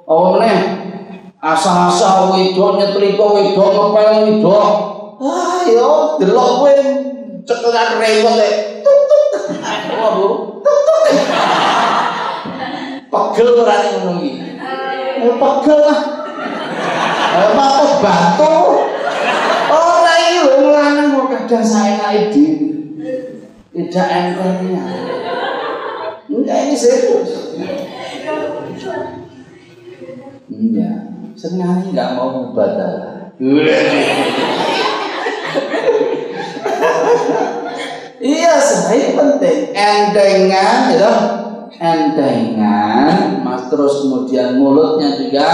apa 0.08 0.24
meneh? 0.38 0.60
Asal-asal 1.38 2.32
wedok 2.32 2.80
nyetrika 2.80 3.26
wedok 3.28 3.68
ngepel 3.74 4.10
wedok. 4.24 4.70
Ah 5.18 5.66
yo 5.66 6.16
delok 6.22 6.50
kowe 6.62 7.07
cekelan 7.48 7.96
rewel 7.96 8.36
e 8.36 8.50
waduh 9.96 10.36
pegel 13.08 13.48
ora 13.64 13.76
ning 13.80 13.94
ngono 14.04 14.20
iki? 14.20 14.52
Eh, 15.24 15.34
pegel 15.40 15.78
lah. 15.80 16.00
Apa 17.38 17.66
batu 18.04 18.56
ora 19.72 20.14
iki 20.28 20.38
lho 20.44 20.68
lanang 20.76 21.16
kok 21.16 21.26
kadang 21.32 21.64
saenake 21.64 22.36
dhewe. 22.36 22.68
Tidak 23.72 24.08
entengnya 24.12 24.84
enggak 26.28 26.58
ini 26.68 26.76
serius 26.76 27.32
iya 30.52 30.90
sengaja 31.32 31.88
nggak 31.88 32.10
mau 32.16 32.52
ibadah 32.52 33.32
iya 38.22 38.54
saya 38.58 39.14
penting. 39.14 39.72
Entengan 39.74 40.94
ya 40.94 41.12
entengan 41.78 43.44
mas 43.46 43.70
terus 43.70 44.02
kemudian 44.02 44.58
mulutnya 44.58 45.14
juga 45.18 45.50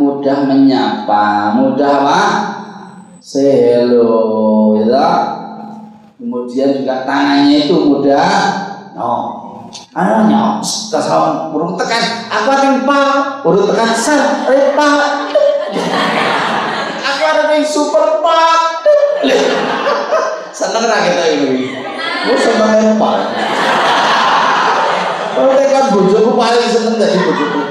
mudah 0.00 0.48
menyapa. 0.48 1.56
Mudah 1.56 1.92
apa? 2.04 2.22
Selo 3.18 4.78
ya 4.80 5.10
kemudian 6.18 6.82
juga 6.82 7.04
tangannya 7.04 7.68
itu 7.68 7.76
mudah 7.76 8.30
oh 8.96 9.38
anaknya 9.92 10.64
tasawuf 10.64 11.52
burung 11.52 11.76
tekan. 11.76 12.28
Aku 12.32 12.48
ada 12.48 12.68
pak 12.82 13.44
burung 13.44 13.68
tekan 13.68 13.92
sel 13.92 14.20
pak 14.48 15.00
aku 16.98 17.22
ada 17.24 17.42
yang 17.52 17.64
super 17.64 18.20
pak 18.24 18.60
seneng 20.58 20.84
lah 20.90 21.00
kita 21.04 21.24
ini 21.38 21.87
lu 22.26 22.34
seneng 22.34 22.98
pak 22.98 23.18
kalau 25.38 25.54
tekan 25.54 25.94
bojoku 25.94 26.34
paling 26.34 26.66
seneng 26.66 26.98
dari 26.98 27.14
bojoku. 27.14 27.62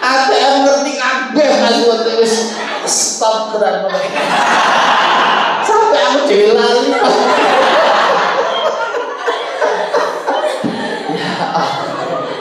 ATM 0.00 0.54
ngerti 0.62 0.92
kabeh 0.94 1.48
masih 1.66 1.84
waktu 1.90 2.22
stop 2.86 3.58
terang 3.58 3.90
sampai 5.66 6.00
aku 6.06 6.18
dewi 6.30 6.54
lali 6.54 6.94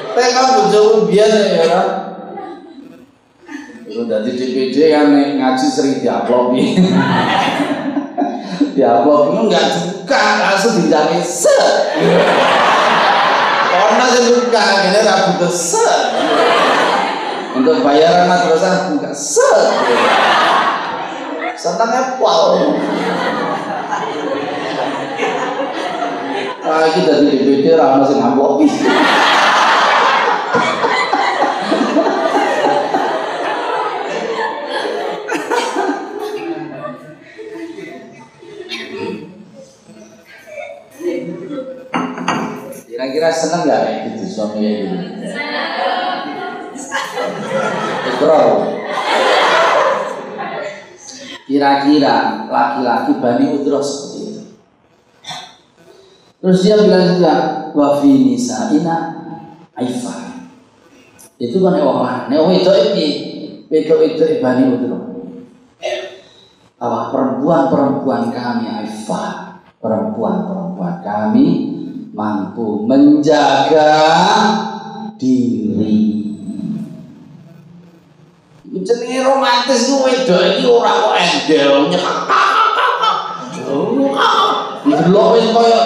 Tapi 0.10 0.30
kan 0.36 0.46
bojoku 0.62 1.10
biasa 1.10 1.40
ya 1.42 1.66
kan. 1.74 1.88
Itu 3.90 4.06
dari 4.06 4.38
DPD 4.38 4.94
kan 4.94 5.10
ngaji 5.10 5.66
sering 5.66 6.06
diaplop 6.06 6.54
diaplop 8.78 9.34
itu 9.34 9.42
enggak 9.50 9.66
buka 10.10 10.42
langsung 10.42 10.74
dijamin 10.82 11.22
set. 11.22 11.94
Karena 13.70 14.06
saya 14.10 14.42
buka 14.42 14.58
akhirnya 14.58 15.02
rabu 15.06 15.46
set. 15.54 16.02
Untuk 17.54 17.86
bayaran 17.86 18.26
madrasah 18.26 18.90
buka 18.90 19.14
set. 19.14 19.70
Senangnya 21.54 22.18
pol. 22.18 22.74
Iki 26.70 27.02
dadi 27.06 27.26
DPD 27.30 27.78
ra 27.78 28.02
ono 28.02 28.06
sing 28.10 28.18
ngamuk. 28.18 28.66
Kira-kira 43.20 43.36
seneng 43.36 43.68
gak 43.68 43.82
kayak 43.84 44.00
gitu 44.16 44.24
suami 44.32 44.64
kayak 44.64 44.80
gitu? 44.80 44.96
Ikrar. 48.08 48.48
Kira-kira 51.44 52.16
laki-laki 52.48 53.12
Bani 53.20 53.46
Udroh 53.60 53.84
seperti 53.84 54.20
itu. 54.24 54.42
Terus 56.40 56.64
dia 56.64 56.80
bilang 56.80 57.12
juga, 57.12 57.36
wa 57.76 58.00
fi 58.00 58.08
nisa'ina 58.08 58.98
aifah. 59.76 60.48
Itu 61.36 61.60
kan 61.60 61.76
orang 61.76 62.32
Nek 62.32 62.40
wong 62.40 62.56
itu 62.56 62.72
iki, 62.72 63.08
itu 63.68 63.96
itu 64.00 64.24
Bani 64.40 64.64
Udroh. 64.80 65.04
Apa 66.80 67.12
perempuan-perempuan 67.12 68.32
kami 68.32 68.64
aifah, 68.64 69.60
perempuan-perempuan 69.84 71.04
kami 71.04 71.79
mampu 72.20 72.84
menjaga 72.84 73.96
diri. 75.16 76.20
Jenenge 78.70 79.20
romantis 79.24 79.88
ku 79.88 80.04
wedok 80.04 80.44
iki 80.60 80.68
ora 80.68 80.92
kok 81.00 81.16
endel 81.16 81.88
nyekak. 81.88 82.20
Delok 84.84 85.28
wis 85.40 85.48
koyo. 85.56 85.80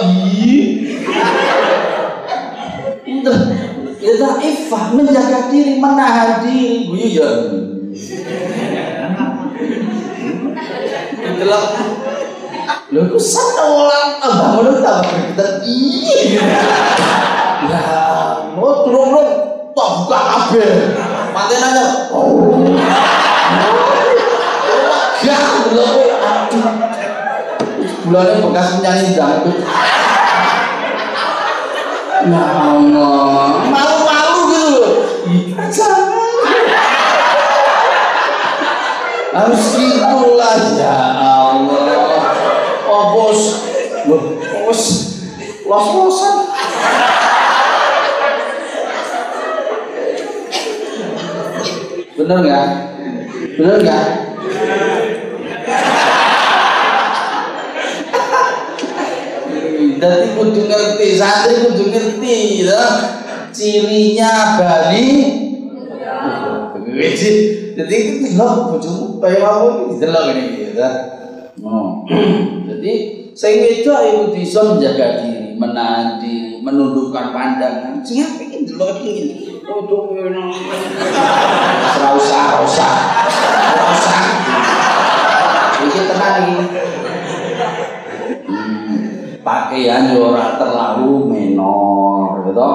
Ya 4.03 4.29
ifah 4.41 4.85
menjaga 4.97 5.53
diri, 5.53 5.77
menahan 5.77 6.41
diri. 6.41 6.89
Guyu 6.89 7.07
ya. 7.13 7.29
Delok 11.37 11.65
Lho 12.93 13.09
ku 13.09 13.17
seneng 13.17 13.73
orang 13.73 14.21
tambah 14.21 14.47
ngono 14.53 14.77
tambah 14.77 15.01
gregetan 15.09 15.65
iya. 15.65 16.45
Lah, 17.65 18.53
mau 18.53 18.85
turun 18.85 19.17
tok 19.73 19.89
buka 20.05 20.19
kabeh. 20.21 20.93
Mati 21.33 21.57
nanya. 21.57 22.13
Oh. 22.13 22.53
Gak 25.25 25.41
kowe 25.73 26.05
aduh. 26.05 26.69
Bulane 28.05 28.33
bekas 28.45 28.67
penyanyi 28.77 29.17
dangdut. 29.17 29.57
Ya 32.29 32.45
Allah, 32.45 33.57
malu-malu 33.73 34.39
gitu 34.53 34.67
loh. 34.69 34.89
Jangan. 35.73 36.13
Harus 39.33 39.63
gitulah 39.73 40.61
ya 40.77 40.93
Allah. 40.93 41.42
Bos, 43.03 43.41
bos, 44.07 44.81
los-losan. 45.67 46.37
Bener 52.15 52.37
nggak? 52.39 52.67
Bener 53.59 53.77
nggak? 53.83 54.05
Jadi 60.03 60.27
kudu 60.35 60.61
ngerti, 60.67 61.07
santri 61.19 61.53
kudu 61.67 61.83
ngerti, 61.91 62.67
ya. 62.67 62.83
Cirinya 63.51 64.59
Bali. 64.59 65.11
Jadi 67.73 67.95
itu 67.97 68.37
delok 68.37 68.77
bojomu 68.77 69.17
kaya 69.17 69.41
apa 69.41 69.65
iki 69.89 69.95
delok 69.97 70.23
ini 70.29 70.45
ya. 70.77 70.89
Oh. 71.65 72.05
Jadi 72.83 73.31
sing 73.31 73.63
wedok 73.63 73.99
iku 74.03 74.23
bisa 74.35 74.59
menjaga 74.59 75.23
diri, 75.23 75.55
menahan 75.55 76.19
diri, 76.19 76.59
menundukkan 76.59 77.31
pandangan. 77.31 78.03
Sing 78.03 78.19
apik 78.19 78.51
iki 78.51 78.67
delok 78.67 78.99
iki. 78.99 79.55
Oh, 79.63 79.87
tuh 79.87 80.11
enak. 80.19 80.51
Ora 81.95 82.09
usah, 82.19 82.59
ora 82.59 82.67
usah. 82.67 82.95
Ora 83.71 83.85
usah. 83.87 84.23
Iki 85.79 85.99
tenan 86.11 86.35
iki. 86.43 86.63
Pakaian 89.39 90.11
yo 90.11 90.35
ora 90.35 90.59
terlalu 90.59 91.31
menor, 91.31 92.51
gitu. 92.51 92.71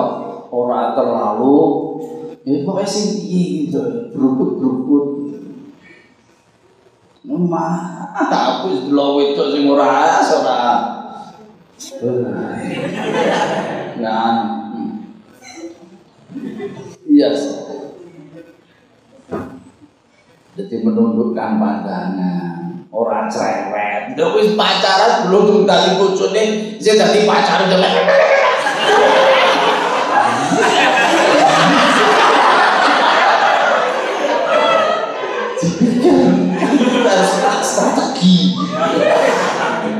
Ora 0.49 0.97
terlalu 0.97 1.57
ya 2.49 2.64
pokoknya 2.64 2.88
sing 2.88 3.29
piye 3.29 3.68
gitu, 3.68 4.09
berukut-berukut. 4.16 5.05
Mah, 7.28 8.08
aku 8.16 8.72
wis 8.72 8.80
delok 8.88 9.20
wedok 9.20 9.52
sing 9.52 9.68
ora 9.68 10.16
as 10.16 10.32
ora. 10.32 10.64
Nah. 14.00 14.36
Iya. 17.04 17.28
Jadi 20.56 20.76
menundukkan 20.82 21.60
pandangan, 21.60 22.88
orang 22.88 23.28
cerewet. 23.28 24.16
Wis 24.16 24.56
pacaran 24.56 25.28
belum 25.28 25.68
tadi 25.68 26.00
bojone, 26.00 26.44
saya 26.80 26.96
tadi 26.96 27.28
pacaran 27.28 27.68
jelek. 27.68 27.92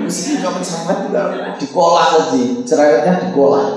Mesti 0.09 0.41
kamu 0.41 0.65
cerewet 0.65 0.99
juga 1.05 1.23
dikolah 1.61 2.07
saja, 2.17 2.41
cerewetnya 2.65 3.29
dikolah. 3.29 3.77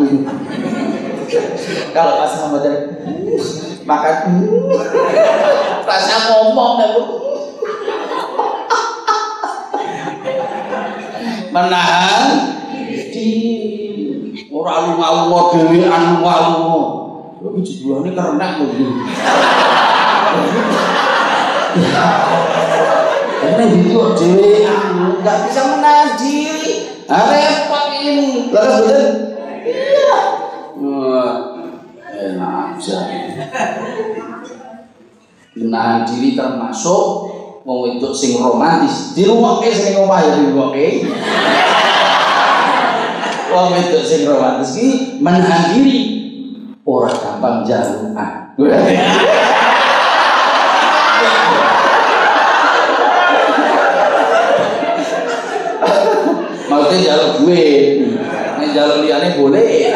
Kalau 1.92 2.14
pas 2.24 2.32
sama 2.32 2.64
dia 2.64 2.88
makan. 3.84 4.16
Rasanya 5.84 6.18
ngomong 6.32 6.72
dan 6.80 6.92
menahan 11.52 12.24
di 13.12 13.30
orang 14.48 14.80
lu 14.88 14.94
ngawur 15.04 15.44
dewi 15.52 15.84
anu 15.84 16.24
ngawur 16.24 16.86
tapi 17.42 17.60
judulnya 17.60 18.16
karena 18.16 18.56
begitu 18.64 18.88
ini 23.42 23.90
gitu 23.90 24.14
dewi. 24.14 24.66
Anu 24.66 25.22
nggak 25.22 25.38
bisa 25.50 25.62
menahan 25.74 26.10
diri. 26.18 26.74
Repot 27.10 27.86
ini. 27.98 28.50
Lalu 28.54 28.72
betul 28.78 29.04
iya. 29.66 30.20
Wah, 30.78 31.34
enak 32.10 32.78
aja. 32.78 32.98
Menahan 35.58 36.02
diri 36.08 36.38
termasuk 36.38 37.06
itu 37.66 38.10
sing 38.14 38.32
romantis. 38.42 39.14
Di 39.18 39.26
rumah 39.26 39.62
ke 39.62 39.74
sing 39.74 39.98
ngomah 39.98 40.20
ya 40.22 40.32
di 40.38 40.44
rumah 40.50 40.70
ke 40.74 41.06
wong 43.52 43.76
itu 43.76 44.00
sing 44.02 44.22
romantis 44.30 44.78
ki 44.78 44.88
menahan 45.20 45.76
diri. 45.76 46.00
Orang 46.82 47.14
gampang 47.14 47.62
jaluan 47.62 48.42
maksudnya 56.72 57.00
jaluk 57.06 57.32
duit 57.44 58.18
jaluk 58.92 59.08
liane 59.08 59.40
boleh 59.40 59.96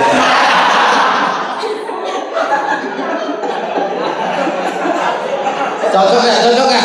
cocok 5.92 6.24
ya 6.24 6.36
cocok 6.48 6.70
ya 6.72 6.84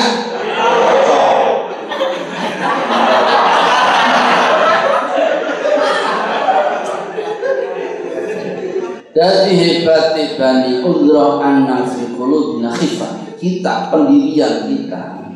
Jadi 9.10 9.52
hebat 9.58 10.16
Bani 10.38 10.80
Udra 10.86 11.42
anna 11.42 11.82
fi 11.84 12.14
qulubina 12.14 12.72
khifah. 12.72 13.36
Kita 13.36 13.90
pendirian 13.92 14.70
kita, 14.70 15.26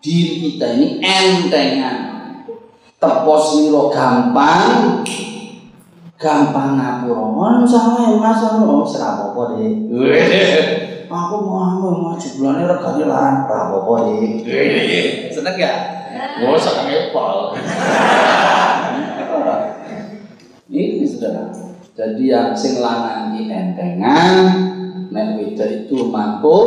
diri 0.00 0.42
kita 0.42 0.74
ini 0.80 0.98
entengan. 0.98 1.96
Tepos 2.98 3.62
niro 3.62 3.92
gampang, 3.94 5.04
gampang 6.18 6.74
ngapura. 6.74 7.24
Mana 7.30 7.62
salah 7.62 8.10
mas 8.18 8.42
ono 8.42 8.82
serapopo 8.82 9.54
deh. 9.54 9.88
Aku 11.08 11.36
mau 11.40 11.64
anu 11.64 11.88
mau 12.04 12.14
jebulane 12.18 12.66
regane 12.66 13.06
larang 13.06 13.46
rapopo 13.46 14.04
deh. 14.10 14.42
Seneng 15.30 15.56
ya? 15.56 15.72
Gua 16.42 16.58
seneng 16.58 16.90
epol. 16.90 17.54
Ini 20.68 21.06
saudara. 21.06 21.48
Jadi 21.98 22.30
yang 22.30 22.54
sing 22.54 22.78
lanang 22.78 23.34
iki 23.34 23.50
entengan, 23.50 24.46
nek 25.10 25.34
wedok 25.34 25.66
itu 25.66 25.98
mampu 26.12 26.58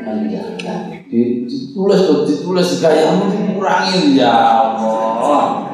menjaga. 0.00 0.94
Ditulis 1.10 2.00
tuh 2.06 2.22
ditulis 2.24 2.80
gayamu 2.80 3.28
dikurangin 3.34 4.14
ya 4.14 4.32
Allah. 4.70 5.66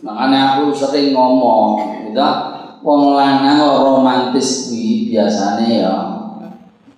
Nah 0.00 0.09
makanya 0.20 0.60
aku 0.60 0.76
sering 0.76 1.16
ngomong 1.16 2.04
gitu 2.04 2.20
wong 2.84 3.16
lanang 3.16 3.64
romantis 3.64 4.68
kuwi 4.68 5.08
biasane 5.08 5.80
ya. 5.80 5.96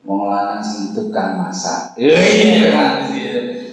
Wong 0.02 0.26
lanang 0.26 0.58
sing 0.58 0.90
tukang 0.90 1.38
masak. 1.38 1.94
Iya 1.94 2.82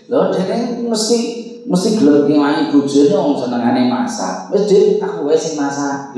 lho 0.05 0.29
dene 0.29 0.85
mesti 0.85 1.17
mesti 1.65 1.97
gelem 1.97 2.29
ngewangi 2.29 2.69
bojone 2.69 3.15
wong 3.17 3.33
senengane 3.41 3.89
masak. 3.89 4.53
Wis 4.53 4.69
dik 4.69 5.01
aku 5.01 5.25
wae 5.25 5.33
sing 5.33 5.57
masak. 5.57 6.13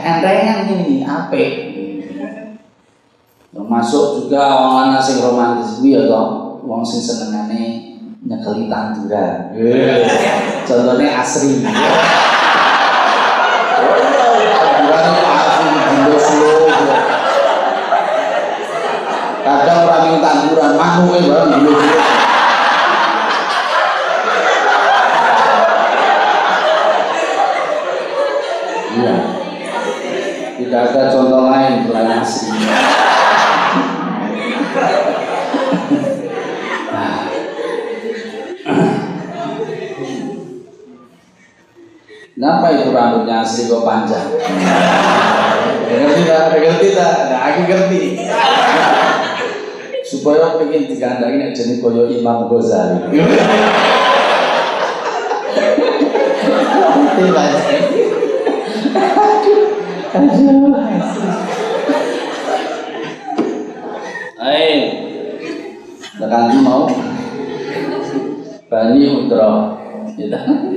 Entengan 0.00 0.72
ini 0.72 1.04
apik. 1.04 1.52
Termasuk 3.52 4.24
juga 4.24 4.56
wong 4.56 4.72
lanang 4.80 5.04
sing 5.04 5.20
romantis 5.20 5.84
kuwi 5.84 6.00
ya 6.00 6.08
toh 6.08 6.56
wong 6.64 6.80
sing 6.80 7.04
senengane 7.04 7.91
nyekeli 8.22 8.70
tanduran. 8.70 9.50
Contohnya 10.62 11.08
asri. 11.22 11.58
Tanduran 14.52 15.04
itu 15.10 15.24
asri 15.26 15.68
slow. 16.22 16.70
Kadang 19.42 19.78
orang 19.90 20.02
yang 20.06 20.18
tanduran 20.22 20.72
manuwe 20.78 21.18
barang. 21.26 21.50
Iya. 21.66 22.11
Kok 43.72 43.88
panjang? 43.88 44.28
Ngerti 45.88 46.22
tak? 46.28 46.52
Ngerti 46.52 46.88
tak? 46.92 47.14
Nah, 47.32 47.40
aku 47.48 47.60
ngerti. 47.64 48.02
Supaya 50.04 50.60
pengen 50.60 50.84
digandangin 50.92 51.40
nek 51.40 51.56
jenis 51.56 51.80
koyo 51.80 52.04
Imam 52.04 52.52
Ghazali. 52.52 53.00
Ayo. 64.42 64.80
Tekan 66.20 66.60
mau. 66.60 66.84
Bani 68.68 69.00
Udra. 69.16 69.80
Gitu 70.12 70.71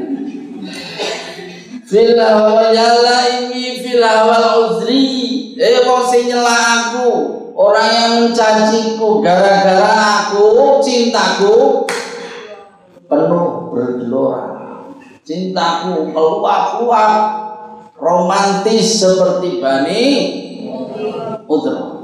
fil 1.96 2.20
hawa 2.20 2.76
yala 2.76 3.24
imi 3.40 3.80
fil 3.80 4.04
hawal 4.04 4.68
uzri 4.68 5.56
eh 5.56 5.80
sing 6.12 6.28
nyela 6.28 6.52
aku? 6.52 7.08
Orang 7.56 7.88
yang 7.88 8.14
mencaciku 8.28 9.24
gara-gara 9.24 10.28
aku 10.28 10.84
cintaku 10.84 11.88
penuh 13.08 13.72
bergelora. 13.72 14.44
Cintaku 15.24 16.12
keluar-keluar 16.12 17.12
romantis 17.96 19.00
seperti 19.00 19.64
Bani 19.64 20.04
Udra. 21.48 21.96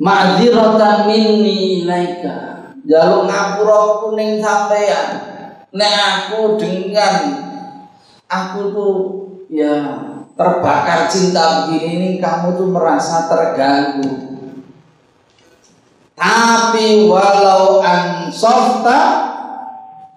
Ma'dziratan 0.00 1.04
minni 1.04 1.84
ilaika. 1.84 2.64
Jaluk 2.88 3.28
ngapura 3.28 4.08
kuning 4.08 4.40
sampean 4.40 5.31
Nek 5.72 5.96
aku 5.96 6.60
dengan 6.60 7.14
aku 8.28 8.60
tuh 8.76 8.96
ya 9.48 10.04
terbakar 10.36 11.08
cinta 11.08 11.64
begini 11.64 11.88
ini 11.96 12.08
kamu 12.20 12.60
tuh 12.60 12.68
merasa 12.68 13.24
terganggu. 13.24 14.36
Tapi 16.12 17.08
walau 17.08 17.80
ansofta 17.80 19.00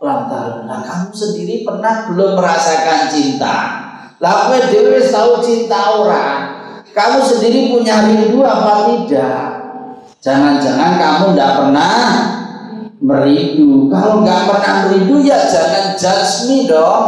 lantaran 0.03 0.67
nah, 0.67 0.83
kamu 0.83 1.09
sendiri 1.15 1.63
pernah 1.63 2.11
belum 2.11 2.35
merasakan 2.35 3.07
cinta. 3.07 3.55
Kowe 4.19 4.59
dhewe 4.59 4.99
tahu 5.07 5.39
cinta 5.39 5.95
orang. 5.95 6.39
Kamu 6.91 7.19
sendiri 7.23 7.71
punya 7.71 8.07
rindu 8.07 8.43
apa 8.43 8.91
tidak? 8.91 9.43
Jangan-jangan 10.19 10.99
kamu 10.99 11.25
tidak 11.31 11.51
pernah 11.59 12.03
merindu. 13.05 13.87
Kalau 13.93 14.25
nggak 14.25 14.49
pernah 14.49 14.75
merindu 14.89 15.21
ya 15.21 15.45
jangan 15.45 15.93
judge 15.93 16.49
me 16.49 16.57
dong. 16.65 17.07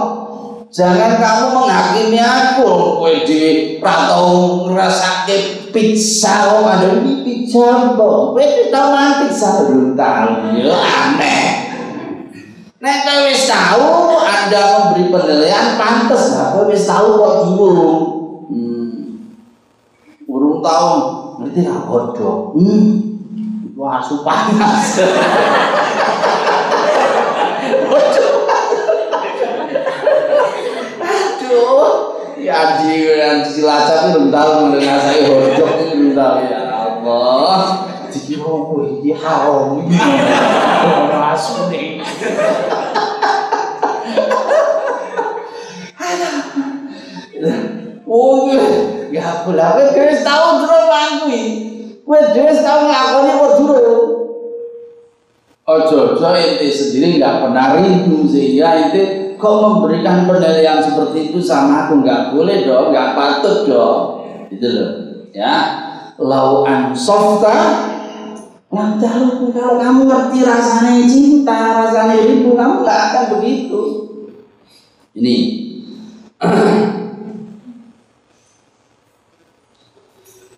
Jangan 0.69 1.17
kamu 1.17 1.45
menghakimi 1.57 2.19
aku. 2.21 3.01
Kowe 3.01 3.13
di 3.25 3.39
ratau 3.81 4.61
ngrasake 4.69 5.71
pizza 5.73 6.53
oh 6.53 6.69
ada 6.69 7.01
ini 7.01 7.25
pizza 7.25 7.97
mbok. 7.97 8.37
Kowe 8.37 8.45
tau 8.69 8.93
mangan 8.93 9.13
pizza 9.25 9.49
belum. 9.65 9.97
Ya 10.61 10.77
aneh. 10.77 11.45
Nek 12.77 12.97
kowe 13.09 13.19
wis 13.25 13.49
tahu 13.49 14.21
Anda 14.21 14.61
memberi 14.93 15.09
penilaian 15.09 15.81
pantas 15.81 16.37
lah. 16.37 16.53
Kowe 16.53 16.69
wis 16.69 16.85
tahu 16.85 17.07
kok 17.17 17.35
durung. 17.57 17.99
Hmm. 18.53 18.93
Urung 20.29 20.61
tahu 20.61 20.89
ngerti 21.41 21.65
lah 21.65 21.79
bodoh. 21.89 22.53
Hmm. 22.53 23.16
Wah, 23.77 24.01
asu 24.01 24.25
panas. 24.25 24.97
Aduh. 31.05 32.17
Ya 32.41 32.81
di 32.81 33.05
yang 33.05 33.45
Cilacap 33.45 34.09
itu 34.09 34.17
belum 34.17 34.33
tahu 34.33 34.49
mendengar 34.65 34.97
saya 34.97 35.29
hojok 35.29 35.71
ini 35.77 35.93
belum 35.93 36.13
tahu 36.17 36.37
ya 36.49 36.61
Allah. 36.73 37.85
Dikira 38.09 38.49
oh 38.49 38.81
ini 38.81 39.13
haram. 39.13 39.85
Orang 39.85 41.37
asu 41.37 41.69
nih. 41.69 42.01
Ya 49.07 49.45
pula, 49.45 49.77
kowe 49.77 50.13
tahu 50.25 50.47
terus 50.65 50.85
kuwi. 51.25 51.66
Kowe 52.07 52.23
dhewe 52.31 52.51
tau 52.63 52.87
nglakoni 52.87 53.29
apa 53.35 53.47
durung? 53.59 54.03
Ojo-ojo 55.67 56.31
ente 56.31 56.71
sendiri 56.71 57.19
nggak 57.19 57.43
pernah 57.43 57.75
rindu 57.75 58.23
sehingga 58.23 58.87
ente 58.87 59.35
kok 59.35 59.59
memberikan 59.59 60.23
penilaian 60.23 60.79
seperti 60.79 61.27
itu 61.35 61.43
sama 61.43 61.83
aku 61.83 61.99
nggak 62.07 62.31
boleh 62.31 62.63
dong, 62.63 62.95
nggak 62.95 63.11
patut 63.11 63.67
dong, 63.67 63.99
gitu 64.47 64.67
loh, 64.71 64.91
ya. 65.35 65.83
Lau 66.15 66.63
ansofta 66.63 67.83
kalau, 68.71 69.51
kalau 69.51 69.75
kamu 69.75 70.01
ngerti 70.07 70.39
rasanya 70.47 71.03
cinta, 71.03 71.83
rasanya 71.83 72.23
rindu, 72.23 72.55
kamu 72.55 72.87
nggak 72.87 72.99
akan 73.11 73.23
begitu. 73.35 73.81
Ini 75.19 75.35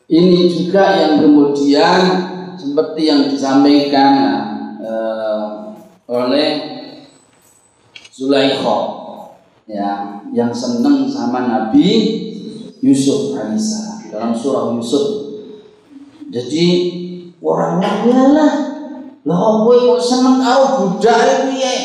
Ini 0.09 0.49
juga 0.49 0.97
yang 0.97 1.21
kemudian 1.21 2.01
seperti 2.57 3.13
yang 3.13 3.29
disampaikan 3.29 4.13
uh, 4.81 5.69
oleh 6.09 6.49
Zulaikha 8.09 8.79
ya 9.69 10.17
yang 10.33 10.49
senang 10.49 11.05
sama 11.05 11.45
Nabi 11.45 11.87
Yusuf 12.81 13.37
Alisa 13.37 14.01
dalam 14.09 14.33
surah 14.33 14.73
Yusuf. 14.73 15.29
Jadi 16.33 16.65
orangnya 17.37 18.33
lah 18.33 18.53
lah 19.29 19.61
kowe 19.61 19.77
kok 19.77 20.01
seneng 20.01 20.41
karo 20.41 20.65
budak 20.89 21.53
piye? 21.53 21.75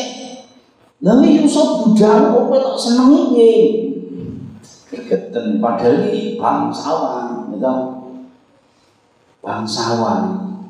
Lah 1.04 1.20
Yusuf 1.20 1.84
budak 1.84 2.32
kok 2.32 2.44
kowe 2.48 2.56
tak 2.56 2.76
seneng 2.80 3.36
piye? 3.36 3.52
Kegeten 4.88 5.60
padahal 5.60 6.08
iki 6.08 6.40
bangsawan, 6.40 7.52
gitu 7.52 7.93
bangsawan. 9.44 10.22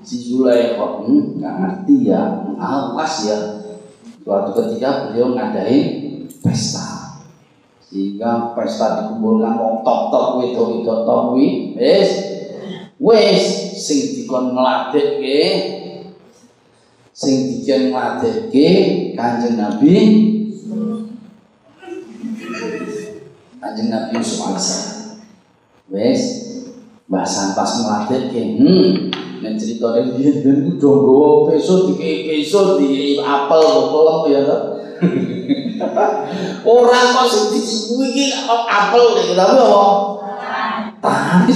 Si 0.05 0.21
Zulaikha 0.21 1.01
hmm, 1.07 1.41
nggak 1.41 1.55
ngerti 1.63 2.13
ya 2.13 2.45
awas 2.61 3.15
ya. 3.25 3.39
Suatu 4.21 4.53
ketika 4.53 5.09
beliau 5.09 5.33
ngadain 5.33 6.27
pesta. 6.43 7.23
Sehingga 7.89 8.53
pesta 8.53 9.01
dikumpulkan 9.01 9.57
wong 9.57 9.75
top 9.87 10.11
top 10.13 10.27
wedok 10.43 10.67
wedok 10.77 10.99
top 11.07 11.23
wi 11.39 11.73
wes 11.79 12.11
wes 12.99 13.43
sing 13.79 14.19
dikon 14.19 14.53
ngladekke 14.53 15.41
sing 17.15 17.35
dikon 17.49 17.95
ngladekke 17.95 18.69
kanjeng 19.17 19.57
Nabi. 19.57 19.97
Kanjeng 23.63 23.89
Nabi 23.89 24.21
Yusuf 24.21 24.53
wes 25.89 26.44
bahasa 27.05 27.53
pas 27.53 27.69
melatih 27.85 28.33
ke 28.33 28.43
hmm 28.61 28.91
nek 29.45 29.61
cerita 29.61 29.93
dia 29.93 30.33
dia 30.33 30.33
itu 30.41 30.81
donggo 30.81 31.53
peso 31.53 31.93
di 31.93 32.01
peso 32.01 32.81
di 32.81 33.21
apel 33.21 33.93
pelem 33.93 34.21
ya 34.33 34.41
tuh 34.49 34.63
Orang 36.65 37.07
kok 37.13 37.27
sing 37.29 37.45
dicibui 37.53 38.15
iki 38.15 38.27
apel 38.49 39.21
iki 39.21 39.35
tapi 39.37 39.59
apa? 39.59 39.85
Tangan 41.03 41.51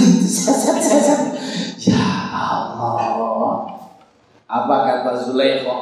Ya 1.79 2.05
Allah. 2.35 3.55
Apa 4.45 4.75
kata 4.85 5.11
Zulaikha? 5.25 5.77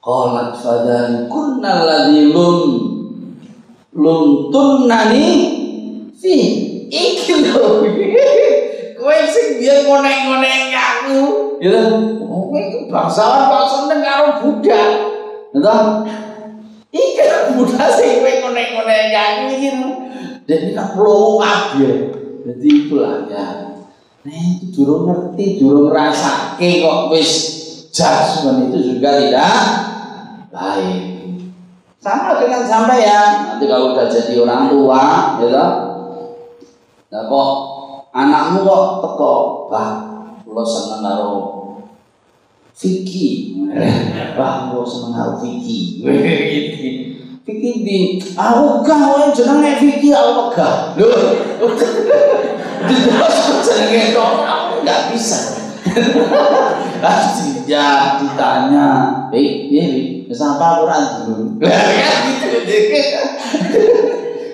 Qalat 0.00 0.56
fadan 0.56 1.28
kunna 1.28 1.84
ladzi 1.84 2.32
lun 2.32 2.60
luntunnani 3.92 5.28
fi 6.16 6.36
iki 6.90 7.46
lho. 7.46 7.86
Kowe 9.00 9.16
sing 9.32 9.56
biyen 9.56 9.88
ngonek-ngonek 9.88 10.76
aku. 10.76 11.20
Ya. 11.64 11.88
Oh, 12.20 12.52
kowe 12.52 12.60
bangsawan 12.92 13.48
kok 13.48 13.64
seneng 13.72 14.00
karo 14.04 14.26
budak. 14.44 14.90
Entah. 15.56 16.04
Iki 16.92 17.22
budak 17.56 17.88
sing 17.96 18.20
kowe 18.20 18.32
ngonek-ngonek 18.44 19.14
aku 19.14 19.42
iki. 19.56 19.68
Ini 20.50 20.74
kan 20.76 20.92
pulau 20.92 21.40
kabeh. 21.40 22.12
Jadi 22.44 22.68
itulah 22.68 23.24
ya. 23.30 23.46
Nah, 24.20 24.36
itu 24.36 24.68
durung 24.76 25.08
ngerti, 25.08 25.64
durung 25.64 25.88
rasake 25.88 26.84
kok 26.84 27.08
wis 27.08 27.32
jasman 27.88 28.68
itu 28.68 28.92
juga 28.92 29.16
tidak 29.16 29.56
baik. 30.52 31.00
Sama 32.00 32.36
dengan 32.36 32.68
sampean. 32.68 33.48
Nanti 33.48 33.64
kalau 33.64 33.96
udah 33.96 34.08
jadi 34.12 34.40
orang 34.40 34.72
tua, 34.72 35.04
ya 35.40 35.46
toh. 35.48 35.89
Nah 37.10 37.26
kok 37.26 37.52
anakmu 38.14 38.62
kok 38.62 38.86
teko, 39.02 39.34
bah, 39.66 39.90
lo 40.46 40.62
seneng 40.62 41.02
karo 41.02 41.30
Vicky. 42.78 43.58
Bah, 44.38 44.70
lo 44.70 44.86
seneng 44.86 45.18
karo 45.18 45.32
Vicky. 45.42 46.06
Vicky 47.44 47.70
di 47.82 47.98
aku 48.38 48.86
gak 48.86 49.10
wae 49.10 49.34
jenenge 49.34 49.82
Vicky 49.82 50.14
aku 50.14 50.54
gak. 50.54 50.94
Lho. 51.02 51.10
Terus 52.86 53.58
jenenge 53.66 54.14
kok 54.14 54.30
enggak 54.78 55.10
bisa. 55.10 55.58
Pasti 57.02 57.66
ya 57.66 58.20
ditanya, 58.22 58.86
"Eh, 59.34 59.66
piye, 59.66 59.86
Wis 60.30 60.38
apa 60.38 60.86
ora 60.86 61.26
dulu?" 61.26 61.58
Kan 61.58 62.20
gitu. 62.38 62.46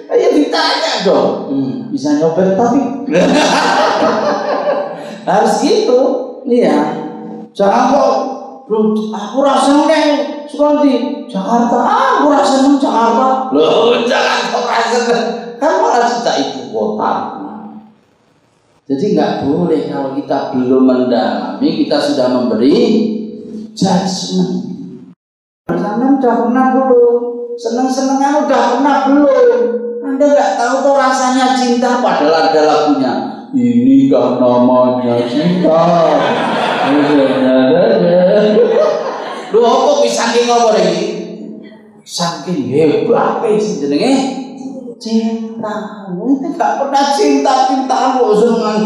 Ayo 0.06 0.28
ditanya 0.32 0.92
dong. 1.04 1.52
Hmm, 1.52 1.75
bisa 1.96 2.20
nyopet 2.20 2.52
tapi 2.52 3.08
harus 5.28 5.54
gitu. 5.64 6.00
Iya. 6.44 6.78
Jangan 7.56 7.84
kok 7.90 8.14
Bro, 8.66 8.98
aku 9.14 9.46
rasa 9.46 9.86
sekolah 10.50 10.82
di 10.82 11.22
Jakarta. 11.30 11.78
Ah, 11.86 12.18
aku 12.18 12.34
rasa 12.34 12.60
seneng 12.60 12.82
Jakarta. 12.82 13.54
Loh, 13.54 13.94
jangan 14.04 14.50
kok 14.50 14.66
rasa 14.66 14.98
kan 15.56 15.72
malah 15.80 16.04
kita 16.04 16.32
ibu 16.42 16.62
kota. 16.74 17.12
Jadi 18.86 19.18
nggak 19.18 19.46
boleh 19.46 19.90
kalau 19.90 20.14
kita 20.14 20.54
belum 20.54 20.82
mendalami, 20.82 21.68
kita 21.82 21.98
sudah 21.98 22.26
memberi 22.30 22.78
judgment. 23.74 24.66
Senang 25.66 26.22
udah 26.22 26.34
pernah 26.46 26.66
belum? 26.74 27.18
Seneng-senengan 27.58 28.46
udah 28.46 28.62
pernah 28.78 28.96
belum? 29.10 29.85
Anda 30.06 30.22
nggak 30.22 30.52
tahu 30.54 30.74
tuh 30.86 30.94
rasanya 30.94 31.58
cinta 31.58 31.98
padahal 31.98 32.54
ada 32.54 32.62
lagunya. 32.62 33.14
Ini 33.50 34.06
kan 34.06 34.38
namanya 34.38 35.18
cinta. 35.26 35.82
Lu 39.50 39.60
apa 39.66 39.90
bisa 40.06 40.30
saking 40.30 40.46
apa 40.46 40.68
lagi? 40.78 41.02
Saking 42.06 42.60
hebat 42.70 43.42
sih 43.58 43.82
jenenge 43.82 44.14
cinta. 45.02 45.74
Itu 46.14 46.48
gak 46.54 46.86
pernah 46.86 47.04
cinta 47.10 47.66
cinta 47.66 47.98
kok 48.14 48.30
seneng 48.38 48.82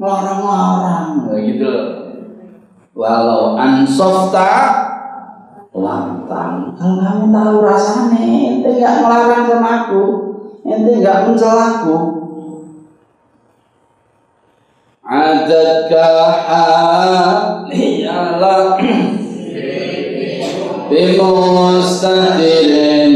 larang-larang 0.00 1.28
gitu 1.44 1.72
Walau 2.94 3.58
ansofta 3.58 4.48
lantang. 5.74 6.78
Kalau 6.78 7.02
kamu 7.02 7.34
tahu 7.34 7.66
rasanya, 7.66 8.22
ente 8.22 8.78
nggak 8.78 9.02
melarang 9.02 9.50
sama 9.50 9.70
aku, 9.82 10.04
ente 10.62 11.02
nggak 11.02 11.26
mencelaku. 11.26 12.22
Adakah 15.04 16.32
haliyalah 17.68 18.80
bimustadirin 20.88 23.12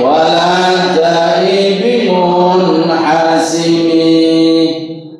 wala 0.00 0.50
hasimi 3.40 4.04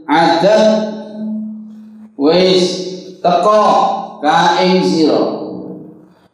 adat 0.04 0.92
wis 2.20 2.64
teko 3.24 3.59
kaing 4.60 4.84
sira 4.84 5.40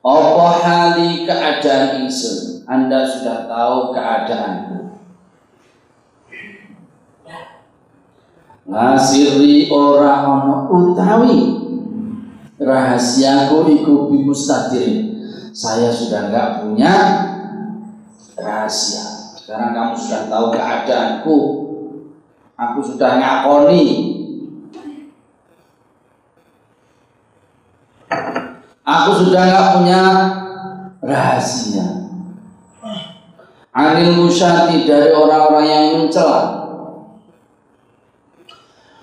apa 0.02 0.48
hali 0.62 1.22
keadaan 1.22 2.02
ingsun? 2.02 2.66
Anda 2.66 3.06
sudah 3.06 3.46
tahu 3.46 3.94
keadaanku. 3.94 4.98
Ngasiri 8.66 9.70
ora 9.70 10.26
ana 10.26 10.66
utawi. 10.66 11.62
Rahasiaku 12.58 13.68
iku 13.78 14.10
bimustadirin 14.10 15.22
saya 15.54 15.90
sudah 15.90 16.30
enggak 16.30 16.48
punya 16.62 16.94
rahasia. 18.34 19.34
Sekarang 19.38 19.70
kamu 19.74 19.94
sudah 19.94 20.22
tahu 20.26 20.46
keadaanku. 20.50 21.38
Aku 22.56 22.80
sudah 22.82 23.22
ngakoni 23.22 24.15
aku 28.86 29.10
sudah 29.22 29.42
enggak 29.46 29.68
punya 29.78 30.02
rahasia. 31.02 31.86
Anil 33.76 34.24
musyati 34.24 34.88
dari 34.88 35.12
orang-orang 35.12 35.66
yang 35.68 35.86
mencela. 36.00 36.64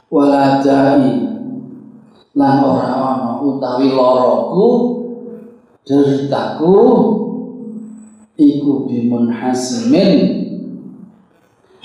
Waladai 0.10 1.30
lan 2.34 2.56
ora 2.66 2.90
ana 2.90 3.32
utawi 3.42 3.94
loroku 3.94 4.70
deritaku 5.86 6.78
iku 8.38 8.90
bimun 8.90 9.30
hasimin 9.30 10.12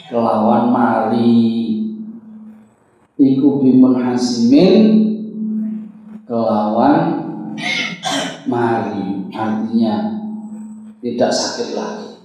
kelawan 0.08 0.72
mari. 0.72 1.76
Iku 3.18 3.58
bimun 3.58 3.98
hasimin 3.98 5.07
kelawan 6.28 7.24
mari 8.44 9.32
artinya 9.32 9.96
tidak 11.00 11.32
sakit 11.32 11.68
lagi 11.72 12.20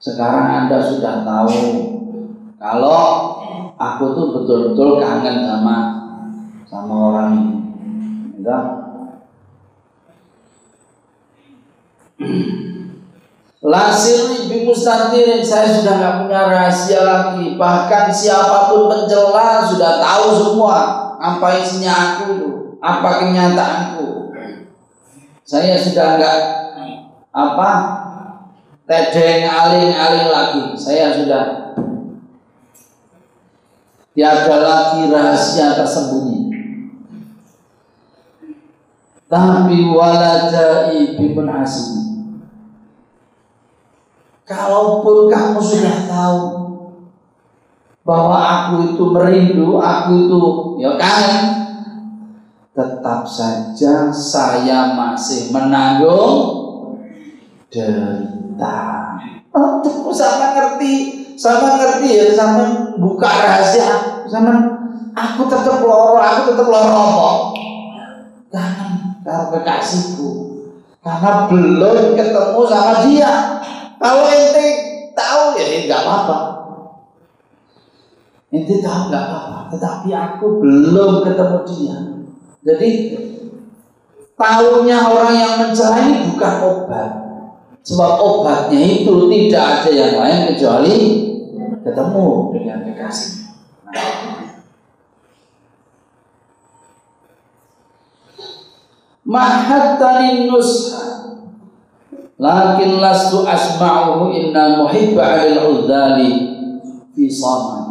sekarang 0.00 0.66
anda 0.66 0.80
sudah 0.80 1.22
tahu 1.22 1.60
kalau 2.58 3.02
aku 3.74 4.04
tuh 4.14 4.26
betul-betul 4.38 5.02
kangen 5.02 5.42
sama 5.42 5.76
sama 6.70 6.94
orang 7.12 7.30
ini. 7.34 7.56
Enggak? 8.38 8.64
Lasir 13.62 14.26
ibu 14.42 14.74
mustantirin 14.74 15.42
saya 15.42 15.70
sudah 15.70 15.94
nggak 16.02 16.16
punya 16.26 16.50
rahasia 16.50 17.00
lagi 17.06 17.54
bahkan 17.54 18.10
siapa 18.10 18.74
pun 18.74 18.90
pencela 18.90 19.62
sudah 19.62 20.02
tahu 20.02 20.26
semua 20.34 20.78
apa 21.22 21.46
isinya 21.62 21.94
aku 21.94 22.30
apa 22.82 23.10
kenyataanku 23.22 24.34
saya 25.46 25.78
sudah 25.78 26.18
nggak 26.18 26.38
apa 27.30 27.70
tedeng 28.90 29.46
aling-aling 29.46 30.26
lagi 30.26 30.64
saya 30.74 31.14
sudah 31.14 31.62
Tiada 34.12 34.56
lagi 34.60 35.08
rahasia 35.08 35.72
tersembunyi. 35.72 36.52
Tapi 39.24 39.88
waladai 39.88 41.16
bimun 41.16 41.48
asim. 41.48 42.28
Kalaupun 44.44 45.32
kamu 45.32 45.60
sudah 45.64 45.96
tahu 46.04 46.38
bahwa 48.02 48.38
aku 48.38 48.74
itu 48.94 49.04
merindu, 49.14 49.78
aku 49.78 50.10
itu 50.26 50.42
ya 50.82 50.98
kangen, 50.98 51.44
tetap 52.74 53.22
saja 53.26 54.10
saya 54.10 54.94
masih 54.98 55.54
menanggung 55.54 56.36
derita. 57.70 59.16
Oh, 59.52 59.84
sama 60.12 60.56
ngerti 60.56 61.24
sama 61.36 61.80
ngerti 61.80 62.08
ya 62.16 62.26
sama 62.32 62.96
buka 62.96 63.28
rahasia 63.28 64.24
sama 64.28 64.80
aku 65.12 65.44
tetap 65.48 65.80
loro 65.84 66.20
aku 66.20 66.52
tetap 66.52 66.68
loro 66.68 66.92
apa 66.92 67.30
kangen 68.52 68.92
karo 69.24 69.44
kekasihku 69.56 70.42
karena 71.02 71.50
belum 71.50 72.14
ketemu 72.14 72.62
sama 72.70 72.94
dia. 73.02 73.32
Kalau 73.98 74.22
ente 74.30 74.66
tahu 75.18 75.58
ya 75.58 75.66
nggak 75.86 76.00
apa-apa. 76.06 76.38
Ente 78.52 78.84
tahu 78.84 79.08
nggak 79.08 79.24
apa-apa, 79.32 79.60
tetapi 79.72 80.12
aku 80.12 80.60
belum 80.60 81.24
ketemu 81.24 81.58
dia. 81.64 81.96
Jadi 82.60 82.90
tahunya 84.36 84.98
orang 85.08 85.32
yang 85.32 85.54
mencela 85.56 85.96
ini 86.04 86.28
bukan 86.28 86.54
obat. 86.60 87.10
Sebab 87.80 88.12
obatnya 88.20 88.78
itu 88.78 89.08
tidak 89.32 89.64
ada 89.80 89.90
yang 89.90 90.12
lain 90.20 90.40
kecuali 90.52 90.96
ketemu 91.80 92.28
dengan 92.52 92.78
kekasih. 92.84 93.40
Mahattanin 99.24 100.44
nusha 100.52 101.02
Lakin 102.42 102.98
lastu 102.98 103.46
asma'uhu 103.46 104.34
inna 104.34 104.82
muhibba 104.82 105.46
alil 105.46 105.78
udhali 105.78 106.30
fi 107.14 107.30
sama 107.30 107.81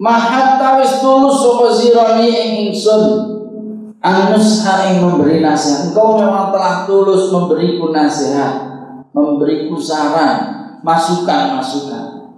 Mahatta 0.00 0.80
wis 0.80 1.04
tulus 1.04 1.44
sapa 1.44 1.68
sirani 1.76 2.32
ing 2.32 2.50
ingsun 2.72 3.04
Anusha 4.00 4.88
ing 4.88 5.04
memberi 5.04 5.44
nasihat 5.44 5.92
Engkau 5.92 6.16
memang 6.16 6.48
telah 6.48 6.88
tulus 6.88 7.28
memberiku 7.28 7.92
nasihat 7.92 8.64
Memberiku 9.12 9.76
saran 9.76 10.38
Masukan-masukan 10.80 12.32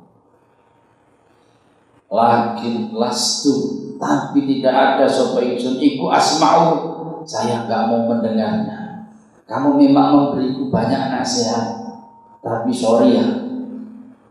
Lakin 2.10 2.90
lastu 2.98 3.54
Tapi 3.94 4.42
tidak 4.42 4.74
ada 4.74 5.06
sapa 5.06 5.38
ingsun 5.38 5.78
Iku 5.78 6.10
asma'uhu 6.10 6.92
saya 7.26 7.66
nggak 7.66 7.82
mau 7.86 8.02
mendengarnya. 8.10 9.06
Kamu 9.46 9.78
memang 9.78 10.08
memberiku 10.14 10.70
banyak 10.72 11.12
nasihat, 11.12 11.82
tapi 12.40 12.70
sorry 12.72 13.18
ya, 13.18 13.26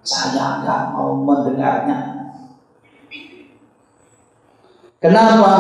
saya 0.02 0.64
nggak 0.64 0.82
mau 0.96 1.16
mendengarnya. 1.22 2.21
Kenapa? 5.02 5.54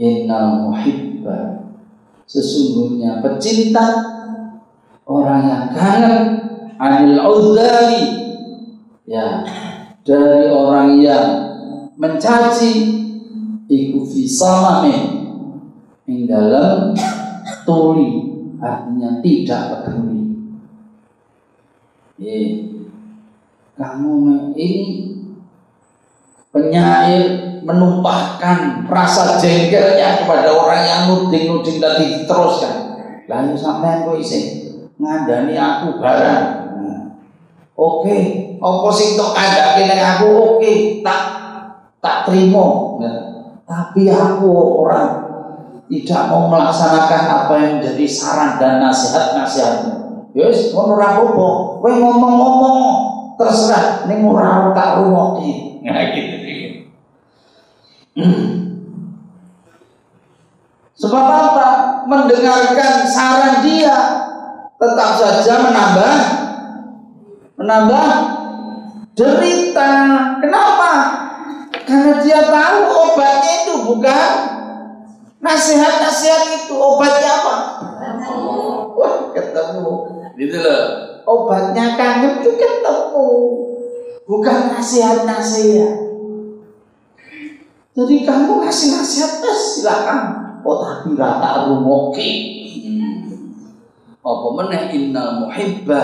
Innal 0.00 0.64
muhibba 0.64 1.68
Sesungguhnya 2.24 3.20
pecinta 3.20 4.00
Orang 5.04 5.44
yang 5.44 5.66
kangen 5.76 6.16
Anil 6.80 7.20
udhali 7.20 8.04
Ya 9.04 9.44
Dari 10.02 10.48
orang 10.48 10.98
yang 11.04 11.28
Mencaci 12.00 12.72
Iku 13.66 14.06
fisamamin 14.06 15.26
yang 16.06 16.22
dalam 16.30 16.94
tuli 17.66 18.30
artinya 18.62 19.18
tidak 19.18 19.62
peduli. 19.82 20.22
Eh, 22.22 22.46
kamu 23.74 24.54
ini 24.54 25.15
penyair 26.56 27.24
menumpahkan 27.60 28.88
rasa 28.88 29.36
jengkelnya 29.36 30.24
kepada 30.24 30.48
orang 30.56 30.82
yang 30.88 31.00
nuding-nuding 31.12 31.76
tadi 31.76 32.24
teruskan. 32.24 32.96
Lalu 33.28 33.52
sampai 33.52 34.00
aku 34.00 34.16
isi 34.16 34.72
ngandani 34.96 35.52
aku 35.52 36.00
barang. 36.00 36.44
Nah, 36.80 37.00
oke, 37.76 38.08
okay. 38.08 38.22
apa 38.56 38.88
tok 38.88 39.30
kandhake 39.36 40.00
aku 40.00 40.28
oke, 40.56 40.72
tak 41.04 41.20
tak 42.00 42.16
terima. 42.24 42.96
Nah, 43.04 43.16
tapi 43.68 44.08
aku 44.08 44.48
orang 44.80 45.26
tidak 45.92 46.22
mau 46.32 46.48
melaksanakan 46.48 47.22
apa 47.28 47.52
yang 47.60 47.72
menjadi 47.78 48.06
saran 48.08 48.56
dan 48.56 48.80
nasihat-nasihatmu. 48.80 49.92
Yes, 50.32 50.72
ngono 50.72 50.96
ora 51.00 51.16
apa 51.16 51.26
ngomong-ngomong 51.82 52.78
terserah 53.36 54.08
ning 54.08 54.24
ora 54.24 54.72
tak 54.72 55.00
rungokke. 55.02 55.82
Nah 55.86 56.12
gitu. 56.12 56.45
Sebab 60.96 61.26
apa? 61.28 61.68
Mendengarkan 62.06 63.04
saran 63.04 63.60
dia 63.60 63.98
tetap 64.76 65.10
saja 65.20 65.54
menambah 65.60 66.16
menambah 67.60 68.08
derita. 69.12 69.92
Kenapa? 70.40 70.92
Karena 71.86 72.18
dia 72.24 72.40
tahu 72.50 72.80
obatnya 72.88 73.52
itu 73.62 73.74
bukan 73.84 74.56
Nasihat-nasihat 75.46 76.42
itu 76.66 76.74
obatnya 76.74 77.30
apa? 77.38 77.56
Wah, 78.98 79.30
ketemu. 79.30 79.92
Gitu 80.34 80.56
loh. 80.58 80.82
Obatnya 81.22 81.94
kangen 81.94 82.42
itu 82.42 82.50
ketemu. 82.58 83.30
Bukan 84.26 84.58
nasihat-nasihat. 84.74 86.05
Jadi 87.96 88.28
kamu 88.28 88.60
kasih 88.60 88.88
nasihat, 88.92 89.40
eh, 89.40 89.56
silakan. 89.56 90.20
Oh 90.60 90.84
tapi 90.84 91.16
rata 91.16 91.72
rumoki. 91.72 92.32
Hmm. 92.84 93.56
Apa 94.20 94.48
meneh 94.52 94.92
innal 94.92 95.46
muhibba 95.46 96.02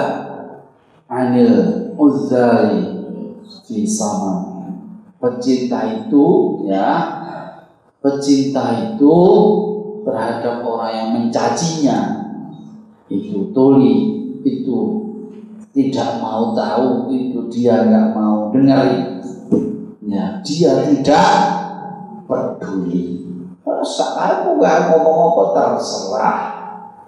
anil 1.10 1.92
uzali 2.00 3.04
fi 3.68 3.84
sama. 3.84 4.48
Pecinta 5.20 5.86
itu 5.86 6.26
ya 6.66 7.22
Pecinta 8.02 8.74
itu 8.82 9.16
terhadap 10.02 10.66
orang 10.66 10.90
yang 10.90 11.08
mencacinya 11.14 11.98
itu 13.06 13.54
tuli 13.54 13.94
itu 14.42 14.78
tidak 15.70 16.18
mau 16.18 16.50
tahu 16.50 17.06
itu 17.14 17.46
dia 17.46 17.86
nggak 17.86 18.10
mau 18.10 18.50
dengar 18.50 18.90
ya 20.02 20.42
dia 20.42 20.72
tidak 20.90 21.61
peduli. 22.32 23.20
Sekarang 23.84 24.56
nggak 24.56 24.78
ngomong 24.88 25.18
apa 25.36 25.42
terserah. 25.52 26.40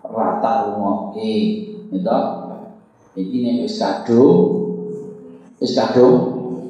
Rata 0.04 0.70
rumoke 0.70 1.32
itu 1.90 2.18
ini 3.18 3.38
nih 3.42 3.54
wis 3.66 3.82
kadung 3.82 4.38
wis 5.58 5.74
kadung 5.74 6.16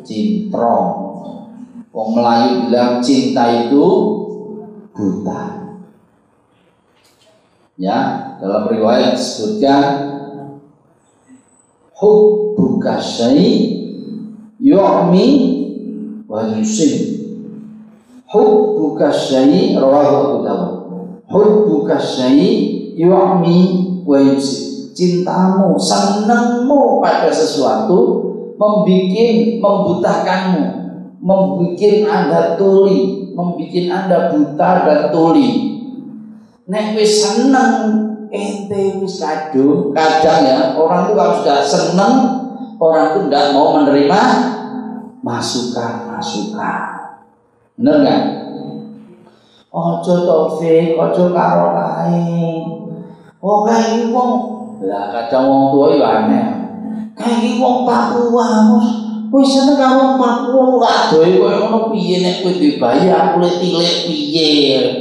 cintrong. 0.07 0.89
Wong 1.93 2.11
Melayu 2.17 2.69
bilang 2.69 3.05
cinta 3.05 3.69
itu 3.69 3.87
buta. 4.95 5.43
Ya, 7.75 7.99
dalam 8.39 8.71
riwayat 8.71 9.19
disebutkan 9.19 9.85
hubbuka 11.95 13.03
syai 13.03 13.51
yu'mi 14.63 15.29
wa. 16.31 16.49
Hubbuka 18.35 19.15
syai 19.15 19.79
rawahu 19.79 20.15
Abu 20.19 20.37
Dawud. 20.43 20.75
Hubbuka 21.31 21.95
syai 21.95 22.91
yu'mi 22.99 23.59
wa 24.03 24.19
yusim. 24.19 24.91
Cintamu, 24.95 25.75
senangmu 25.75 27.03
pada 27.03 27.27
sesuatu 27.31 28.31
membikin 28.55 29.59
membutakanmu 29.59 30.63
membuat 31.19 31.83
anda 32.07 32.55
tuli, 32.55 33.33
membuat 33.35 33.75
anda 33.91 34.19
buta 34.31 34.71
dan 34.87 35.01
tuli. 35.11 35.51
Nek 36.71 36.95
wis 36.95 37.27
seneng 37.27 37.75
ente 38.31 39.03
wis 39.03 39.19
kadung, 39.19 39.91
kadang 39.91 40.47
ya 40.47 40.79
orang 40.79 41.11
itu 41.11 41.13
kalau 41.19 41.35
sudah 41.43 41.61
seneng 41.67 42.15
orang 42.79 43.05
itu 43.11 43.19
tidak 43.27 43.47
mau 43.51 43.83
menerima 43.83 44.23
masukan-masukan. 45.27 46.94
Bener 47.75 48.07
nggak? 48.07 48.23
Ojo 49.75 50.15
taufik, 50.23 50.95
ojo 50.95 51.35
karo 51.35 51.75
lain. 51.75 52.63
Oh 53.43 53.67
kayak 53.67 54.15
wong, 54.15 54.33
lah 54.87 55.11
kadang 55.11 55.51
wong 55.51 55.65
tua 55.75 55.99
ya 55.99 56.07
aneh. 56.23 56.47
Kayak 57.19 57.59
wong 57.59 57.83
Papua, 57.83 58.79
Kowe 59.35 59.43
seneng 59.43 59.75
karo 59.75 60.15
Papua 60.15 60.79
waduh 60.79 61.27
kowe 61.27 61.51
ngono 61.51 61.91
piye 61.91 62.23
nek 62.23 62.47
kowe 62.47 62.55
dibayi 62.55 63.11
aku 63.11 63.43
le 63.43 63.51
tilik 63.59 64.07
piye? 64.07 64.55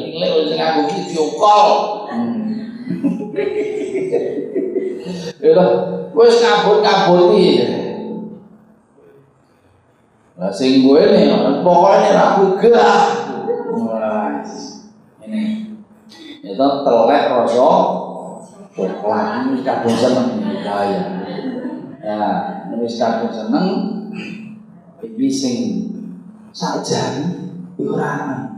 Tilik 0.10 0.32
wis 0.34 0.58
nganggo 0.58 0.90
video 0.90 1.24
call. 1.38 1.70
Ya 5.44 5.60
wis 6.16 6.40
kabut-kabuti. 6.40 7.83
Lah 10.44 10.52
sing 10.52 10.84
kowe 10.84 11.00
ne 11.00 11.32
pokoknya 11.64 12.20
ra 12.20 12.36
gah. 12.60 13.00
Ini. 15.24 15.44
Itu 16.44 16.68
telek 16.84 17.24
rasa 17.32 17.70
coklat 18.76 19.48
ini 19.48 19.64
kadung 19.64 19.96
seneng 19.96 20.44
ya. 20.44 20.84
Ya, 22.04 22.24
ini 22.76 22.88
kadung 22.92 23.32
seneng 23.32 23.68
iki 25.00 25.32
sing 25.32 25.56
sakjane 26.52 27.56
Iuran. 27.80 28.52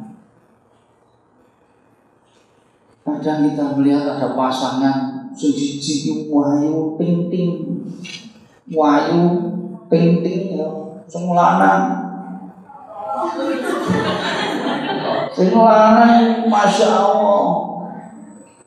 Kadang 3.05 3.45
kita 3.45 3.77
melihat 3.77 4.17
ada 4.17 4.33
pasangan 4.33 5.29
sejiji 5.37 6.33
wayu 6.33 6.97
ting 6.97 7.29
ting 7.29 7.49
wayu 8.73 9.21
ting 9.85 10.25
ting 10.25 10.57
ya 10.57 10.84
sing 11.05 11.23
lanang. 11.29 11.83
Sing 15.35 15.49
lanang 15.53 16.49
masya 16.49 16.89
Allah. 16.89 17.41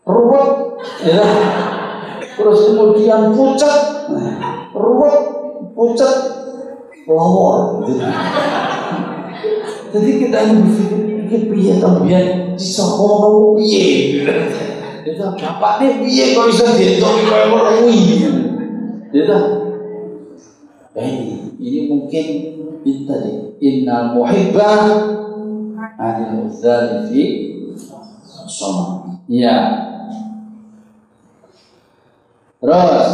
Ruwet. 0.07 0.49
Ya. 1.05 1.23
Terus 2.39 2.59
kemudian 2.71 3.35
pucat 3.35 4.07
ruwet 4.73 5.17
pucat 5.75 6.15
lawor 7.09 7.83
gitu. 7.89 8.05
jadi 9.89 10.11
kita 10.21 10.39
ini 10.45 10.55
berpikir 10.61 11.01
iki 11.25 11.39
piye 11.49 11.73
to 11.81 11.89
biyen 12.05 12.55
disokono 12.55 13.57
piye? 13.57 14.23
Itu 15.03 15.25
bapaknya 15.35 15.99
piye 16.05 16.37
kok 16.37 16.47
bisa 16.53 16.77
dientoki 16.77 17.23
kaya 17.27 17.45
ngono? 17.49 17.71
Kuwi 17.81 17.99
gitu 19.09 19.39
Hei, 20.99 21.55
ini 21.63 21.87
mungkin 21.87 22.27
ini 22.83 23.07
tadi. 23.07 23.55
Innal 23.63 24.19
muhibba 24.19 24.75
anil 25.95 26.43
mudzalifi 26.43 27.55
sama. 28.51 29.23
ya. 29.31 29.59
Terus 32.59 33.11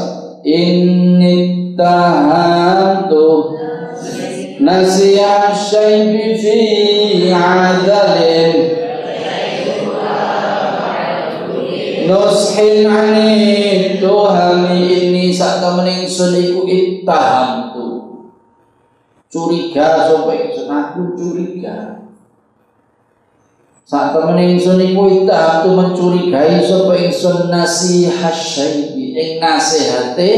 inni 0.49 1.37
tahantu 1.77 3.53
nasiya 4.65 5.53
syaibi 5.53 6.41
fi 6.41 6.57
adalin 7.37 8.81
nushin 12.09 12.89
ani 12.89 13.33
Tuhan 14.01 14.77
ini 14.77 15.33
sakta 15.33 15.81
meningsun 15.81 16.37
iku 16.37 16.63
ittaham 16.69 17.64
curiga 19.35 20.07
ingsun 20.31 20.71
aku 20.71 21.19
curiga. 21.19 22.07
Saat 23.83 24.15
temen 24.15 24.39
ingsun 24.55 24.79
iku 24.79 25.11
ittaham 25.11 25.67
tu 25.67 25.71
mencurigai 25.75 26.63
sapa 26.63 26.95
ingsun 26.95 27.51
nasihah 27.51 28.31
syaibi 28.31 29.19
ing 29.19 29.31
nasihate 29.43 30.31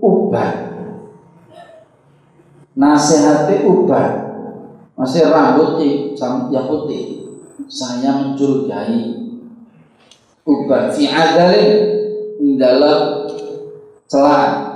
uban 0.00 0.66
nasihati 2.72 3.68
ubah 3.68 4.08
masih 4.96 5.28
rambut 5.28 5.76
yang 6.48 6.66
putih. 6.72 7.28
Saya 7.68 8.16
mencurigai 8.16 9.28
ubah 10.48 10.88
fi 10.88 11.04
adalin 11.04 11.70
dalam 12.56 13.28
celah 14.08 14.75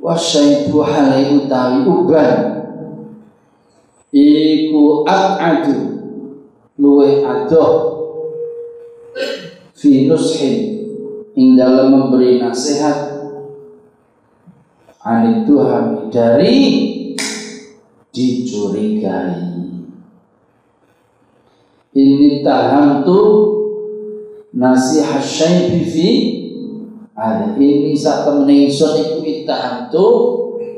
wasyaitu 0.00 0.80
halai 0.80 1.36
utawi 1.36 1.84
uban. 1.84 2.36
Iku 4.10 5.04
ak'adu 5.06 5.78
luwe 6.80 7.22
adoh. 7.22 7.72
Fi 9.76 10.08
nushin 10.08 10.56
ing 11.36 11.54
dalam 11.54 11.92
memberi 11.92 12.40
nasihat. 12.40 13.20
Anituhami 15.00 16.12
dari 16.12 16.56
dicurigai. 18.12 19.48
Ini 21.90 22.44
taham 22.44 23.02
tu 23.08 23.20
nasihat 24.52 25.24
syaibi 25.24 25.80
fi 25.88 26.08
ada 27.20 27.52
ini 27.60 27.92
saat 27.92 28.24
temen 28.24 28.48
ingsun 28.48 28.96
iku 28.96 29.20
itaham 29.20 29.92
tu 29.92 30.08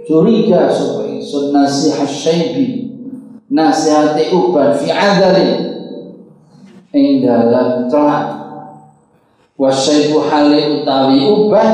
curiga 0.03 0.67
supaya 0.67 1.15
ingsun 1.23 1.55
nasihat 1.55 2.11
syaibi. 2.11 2.91
Nasihati 3.53 4.33
uban 4.33 4.73
fi 4.75 4.89
adali 4.89 5.61
ing 6.97 7.21
dalam 7.21 7.85
celah 7.87 8.25
wasyaibu 9.61 10.25
hali 10.25 10.81
utawi 10.81 11.21
uban 11.29 11.73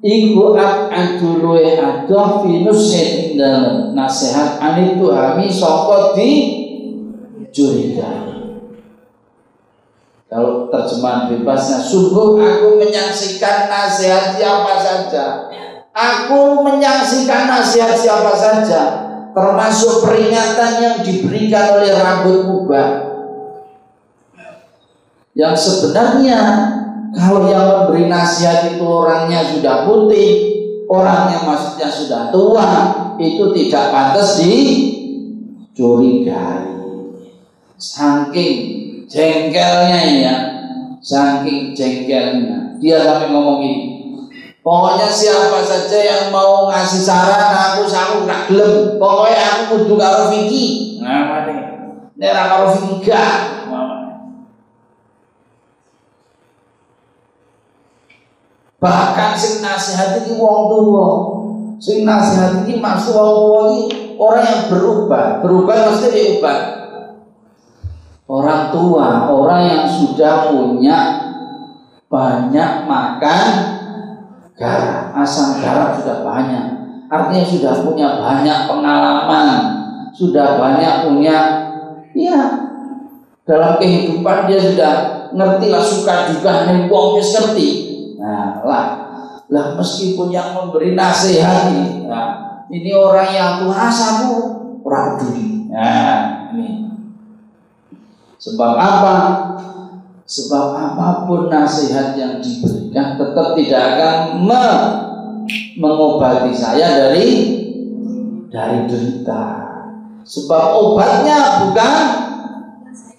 iku 0.00 0.56
ak'adu 0.56 1.44
luwe 1.44 1.76
adoh 1.76 2.40
fi 2.40 2.64
nusin 2.64 3.36
dalam 3.36 3.92
nasihat 3.92 4.56
anitu 4.64 5.12
hami 5.12 5.52
soko 5.52 6.16
di 6.16 6.30
curiga 7.52 8.37
kalau 10.28 10.68
terjemahan 10.68 11.32
bebasnya 11.32 11.80
sungguh 11.80 12.36
aku 12.36 12.76
menyaksikan 12.76 13.72
nasihat 13.72 14.36
siapa 14.36 14.76
saja 14.76 15.24
aku 15.96 16.62
menyaksikan 16.62 17.48
nasihat 17.48 17.96
siapa 17.96 18.32
saja 18.36 18.80
termasuk 19.32 20.04
peringatan 20.04 20.72
yang 20.84 20.96
diberikan 21.00 21.80
oleh 21.80 21.92
rambut 21.96 22.38
kubah 22.44 23.08
yang 25.38 25.54
sebenarnya 25.54 26.40
kalau 27.14 27.48
yang 27.48 27.64
memberi 27.66 28.10
nasihat 28.10 28.74
itu 28.74 28.84
orangnya 28.84 29.40
sudah 29.46 29.88
putih, 29.88 30.30
orangnya 30.90 31.40
maksudnya 31.46 31.88
sudah 31.88 32.28
tua, 32.34 32.68
itu 33.16 33.54
tidak 33.56 33.94
pantas 33.94 34.42
dicurigai. 35.72 36.68
Saking 37.78 38.77
jengkelnya 39.08 40.00
ya, 40.22 40.36
saking 41.02 41.72
jengkelnya. 41.72 42.78
Dia 42.78 43.02
sampai 43.02 43.34
ngomong 43.34 43.58
ini, 43.58 43.98
Pokoknya 44.68 45.08
siapa 45.08 45.64
saja 45.64 45.96
yang 45.96 46.24
mau 46.28 46.68
ngasih 46.68 47.00
saran 47.00 47.56
aku 47.56 47.88
aku 47.88 48.28
nak 48.28 48.52
gelem. 48.52 49.00
Pokoknya 49.00 49.40
aku 49.40 49.62
kudu 49.80 49.94
karo 49.96 50.28
Vicky. 50.28 51.00
Nah, 51.00 51.48
ini. 51.48 52.20
Karo 52.20 52.76
Vicky 52.76 53.08
gak. 53.08 53.34
Bahkan 58.78 59.30
sing 59.34 59.64
nasihat 59.64 60.20
iki 60.20 60.36
wong 60.36 60.68
tua. 60.68 61.08
Sing 61.80 62.04
nasihat 62.04 62.62
iki 62.68 62.76
maksud 62.76 63.16
wong 63.16 63.32
tua 63.40 63.60
iki 63.72 63.84
orang 64.20 64.44
yang 64.44 64.62
berubah. 64.68 65.40
Berubah 65.40 65.74
mesti 65.96 66.12
diubah. 66.12 66.77
Orang 68.28 68.68
tua, 68.68 69.24
orang 69.32 69.62
yang 69.64 69.84
sudah 69.88 70.52
punya 70.52 70.98
banyak 72.12 72.84
makan 72.84 73.46
garam, 74.52 75.16
asam 75.16 75.64
garam 75.64 75.96
sudah 75.96 76.20
banyak. 76.20 76.64
Artinya 77.08 77.44
sudah 77.48 77.74
punya 77.88 78.20
banyak 78.20 78.68
pengalaman, 78.68 79.48
sudah 80.12 80.60
banyak 80.60 81.08
punya 81.08 81.38
ya 82.12 82.68
dalam 83.48 83.80
kehidupan 83.80 84.44
dia 84.44 84.60
sudah 84.60 84.92
ngerti 85.32 85.66
lah 85.72 85.80
suka 85.80 86.28
juga 86.28 86.68
nih 86.68 86.84
wong 86.92 87.16
ngerti 87.16 87.88
Nah, 88.18 88.60
lah, 88.66 88.86
lah 89.46 89.66
meskipun 89.78 90.34
yang 90.34 90.50
memberi 90.50 90.98
nasihat 90.98 91.70
ini, 91.70 92.10
nah, 92.10 92.66
ini 92.66 92.90
orang 92.90 93.30
yang 93.30 93.52
Tuhan 93.62 93.88
samu 93.94 94.36
orang 94.82 95.16
peduli. 95.16 95.70
Nah. 95.70 96.37
Sebab 98.38 98.72
apa? 98.78 99.16
Sebab 100.28 100.66
apa 100.76 101.06
pun 101.26 101.50
nasihat 101.50 102.14
yang 102.14 102.38
diberikan 102.38 103.18
tetap 103.18 103.56
tidak 103.58 103.82
akan 103.96 104.16
me 104.46 104.66
mengobati 105.78 106.52
saya 106.52 107.08
dari 107.08 107.28
dari 108.52 108.84
derita. 108.86 109.44
Sebab 110.28 110.64
obatnya 110.76 111.64
bukan 111.64 111.96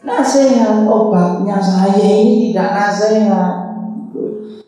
nasihat, 0.06 0.86
obatnya 0.86 1.58
saya 1.58 1.98
ini 1.98 2.54
tidak 2.54 2.70
nasihat. 2.78 3.54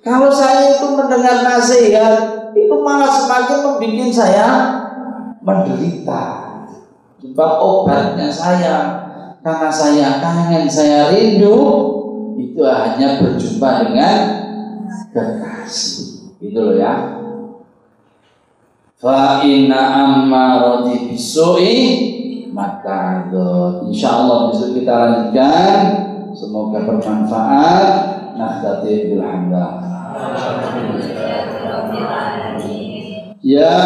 Kalau 0.01 0.33
saya 0.33 0.73
itu 0.73 0.87
mendengar 0.97 1.45
nasihat, 1.45 2.15
itu 2.57 2.75
malah 2.81 3.13
semakin 3.13 3.59
membuat 3.61 4.09
saya 4.09 4.47
menderita. 5.45 6.23
Sebab 7.21 7.51
obatnya 7.61 8.33
saya, 8.33 9.00
karena 9.41 9.69
saya 9.73 10.21
kangen, 10.21 10.69
saya 10.69 11.09
rindu, 11.09 11.57
itu 12.37 12.61
hanya 12.61 13.21
berjumpa 13.21 13.69
dengan 13.89 14.17
kekasih. 15.09 16.37
Itu 16.41 16.59
loh 16.61 16.77
ya. 16.77 16.93
Fa 19.01 19.41
inna 19.41 19.81
ammarati 20.05 21.09
bisu'i 21.09 21.77
maka 22.53 23.31
insya 23.89 24.21
Allah 24.21 24.51
besok 24.53 24.77
kita 24.77 24.93
lanjutkan. 24.93 25.75
Semoga 26.31 26.85
bermanfaat. 26.87 27.87
Nahdati 28.37 29.11
bilhamdulillah. 29.11 29.73
Ya 33.41 33.81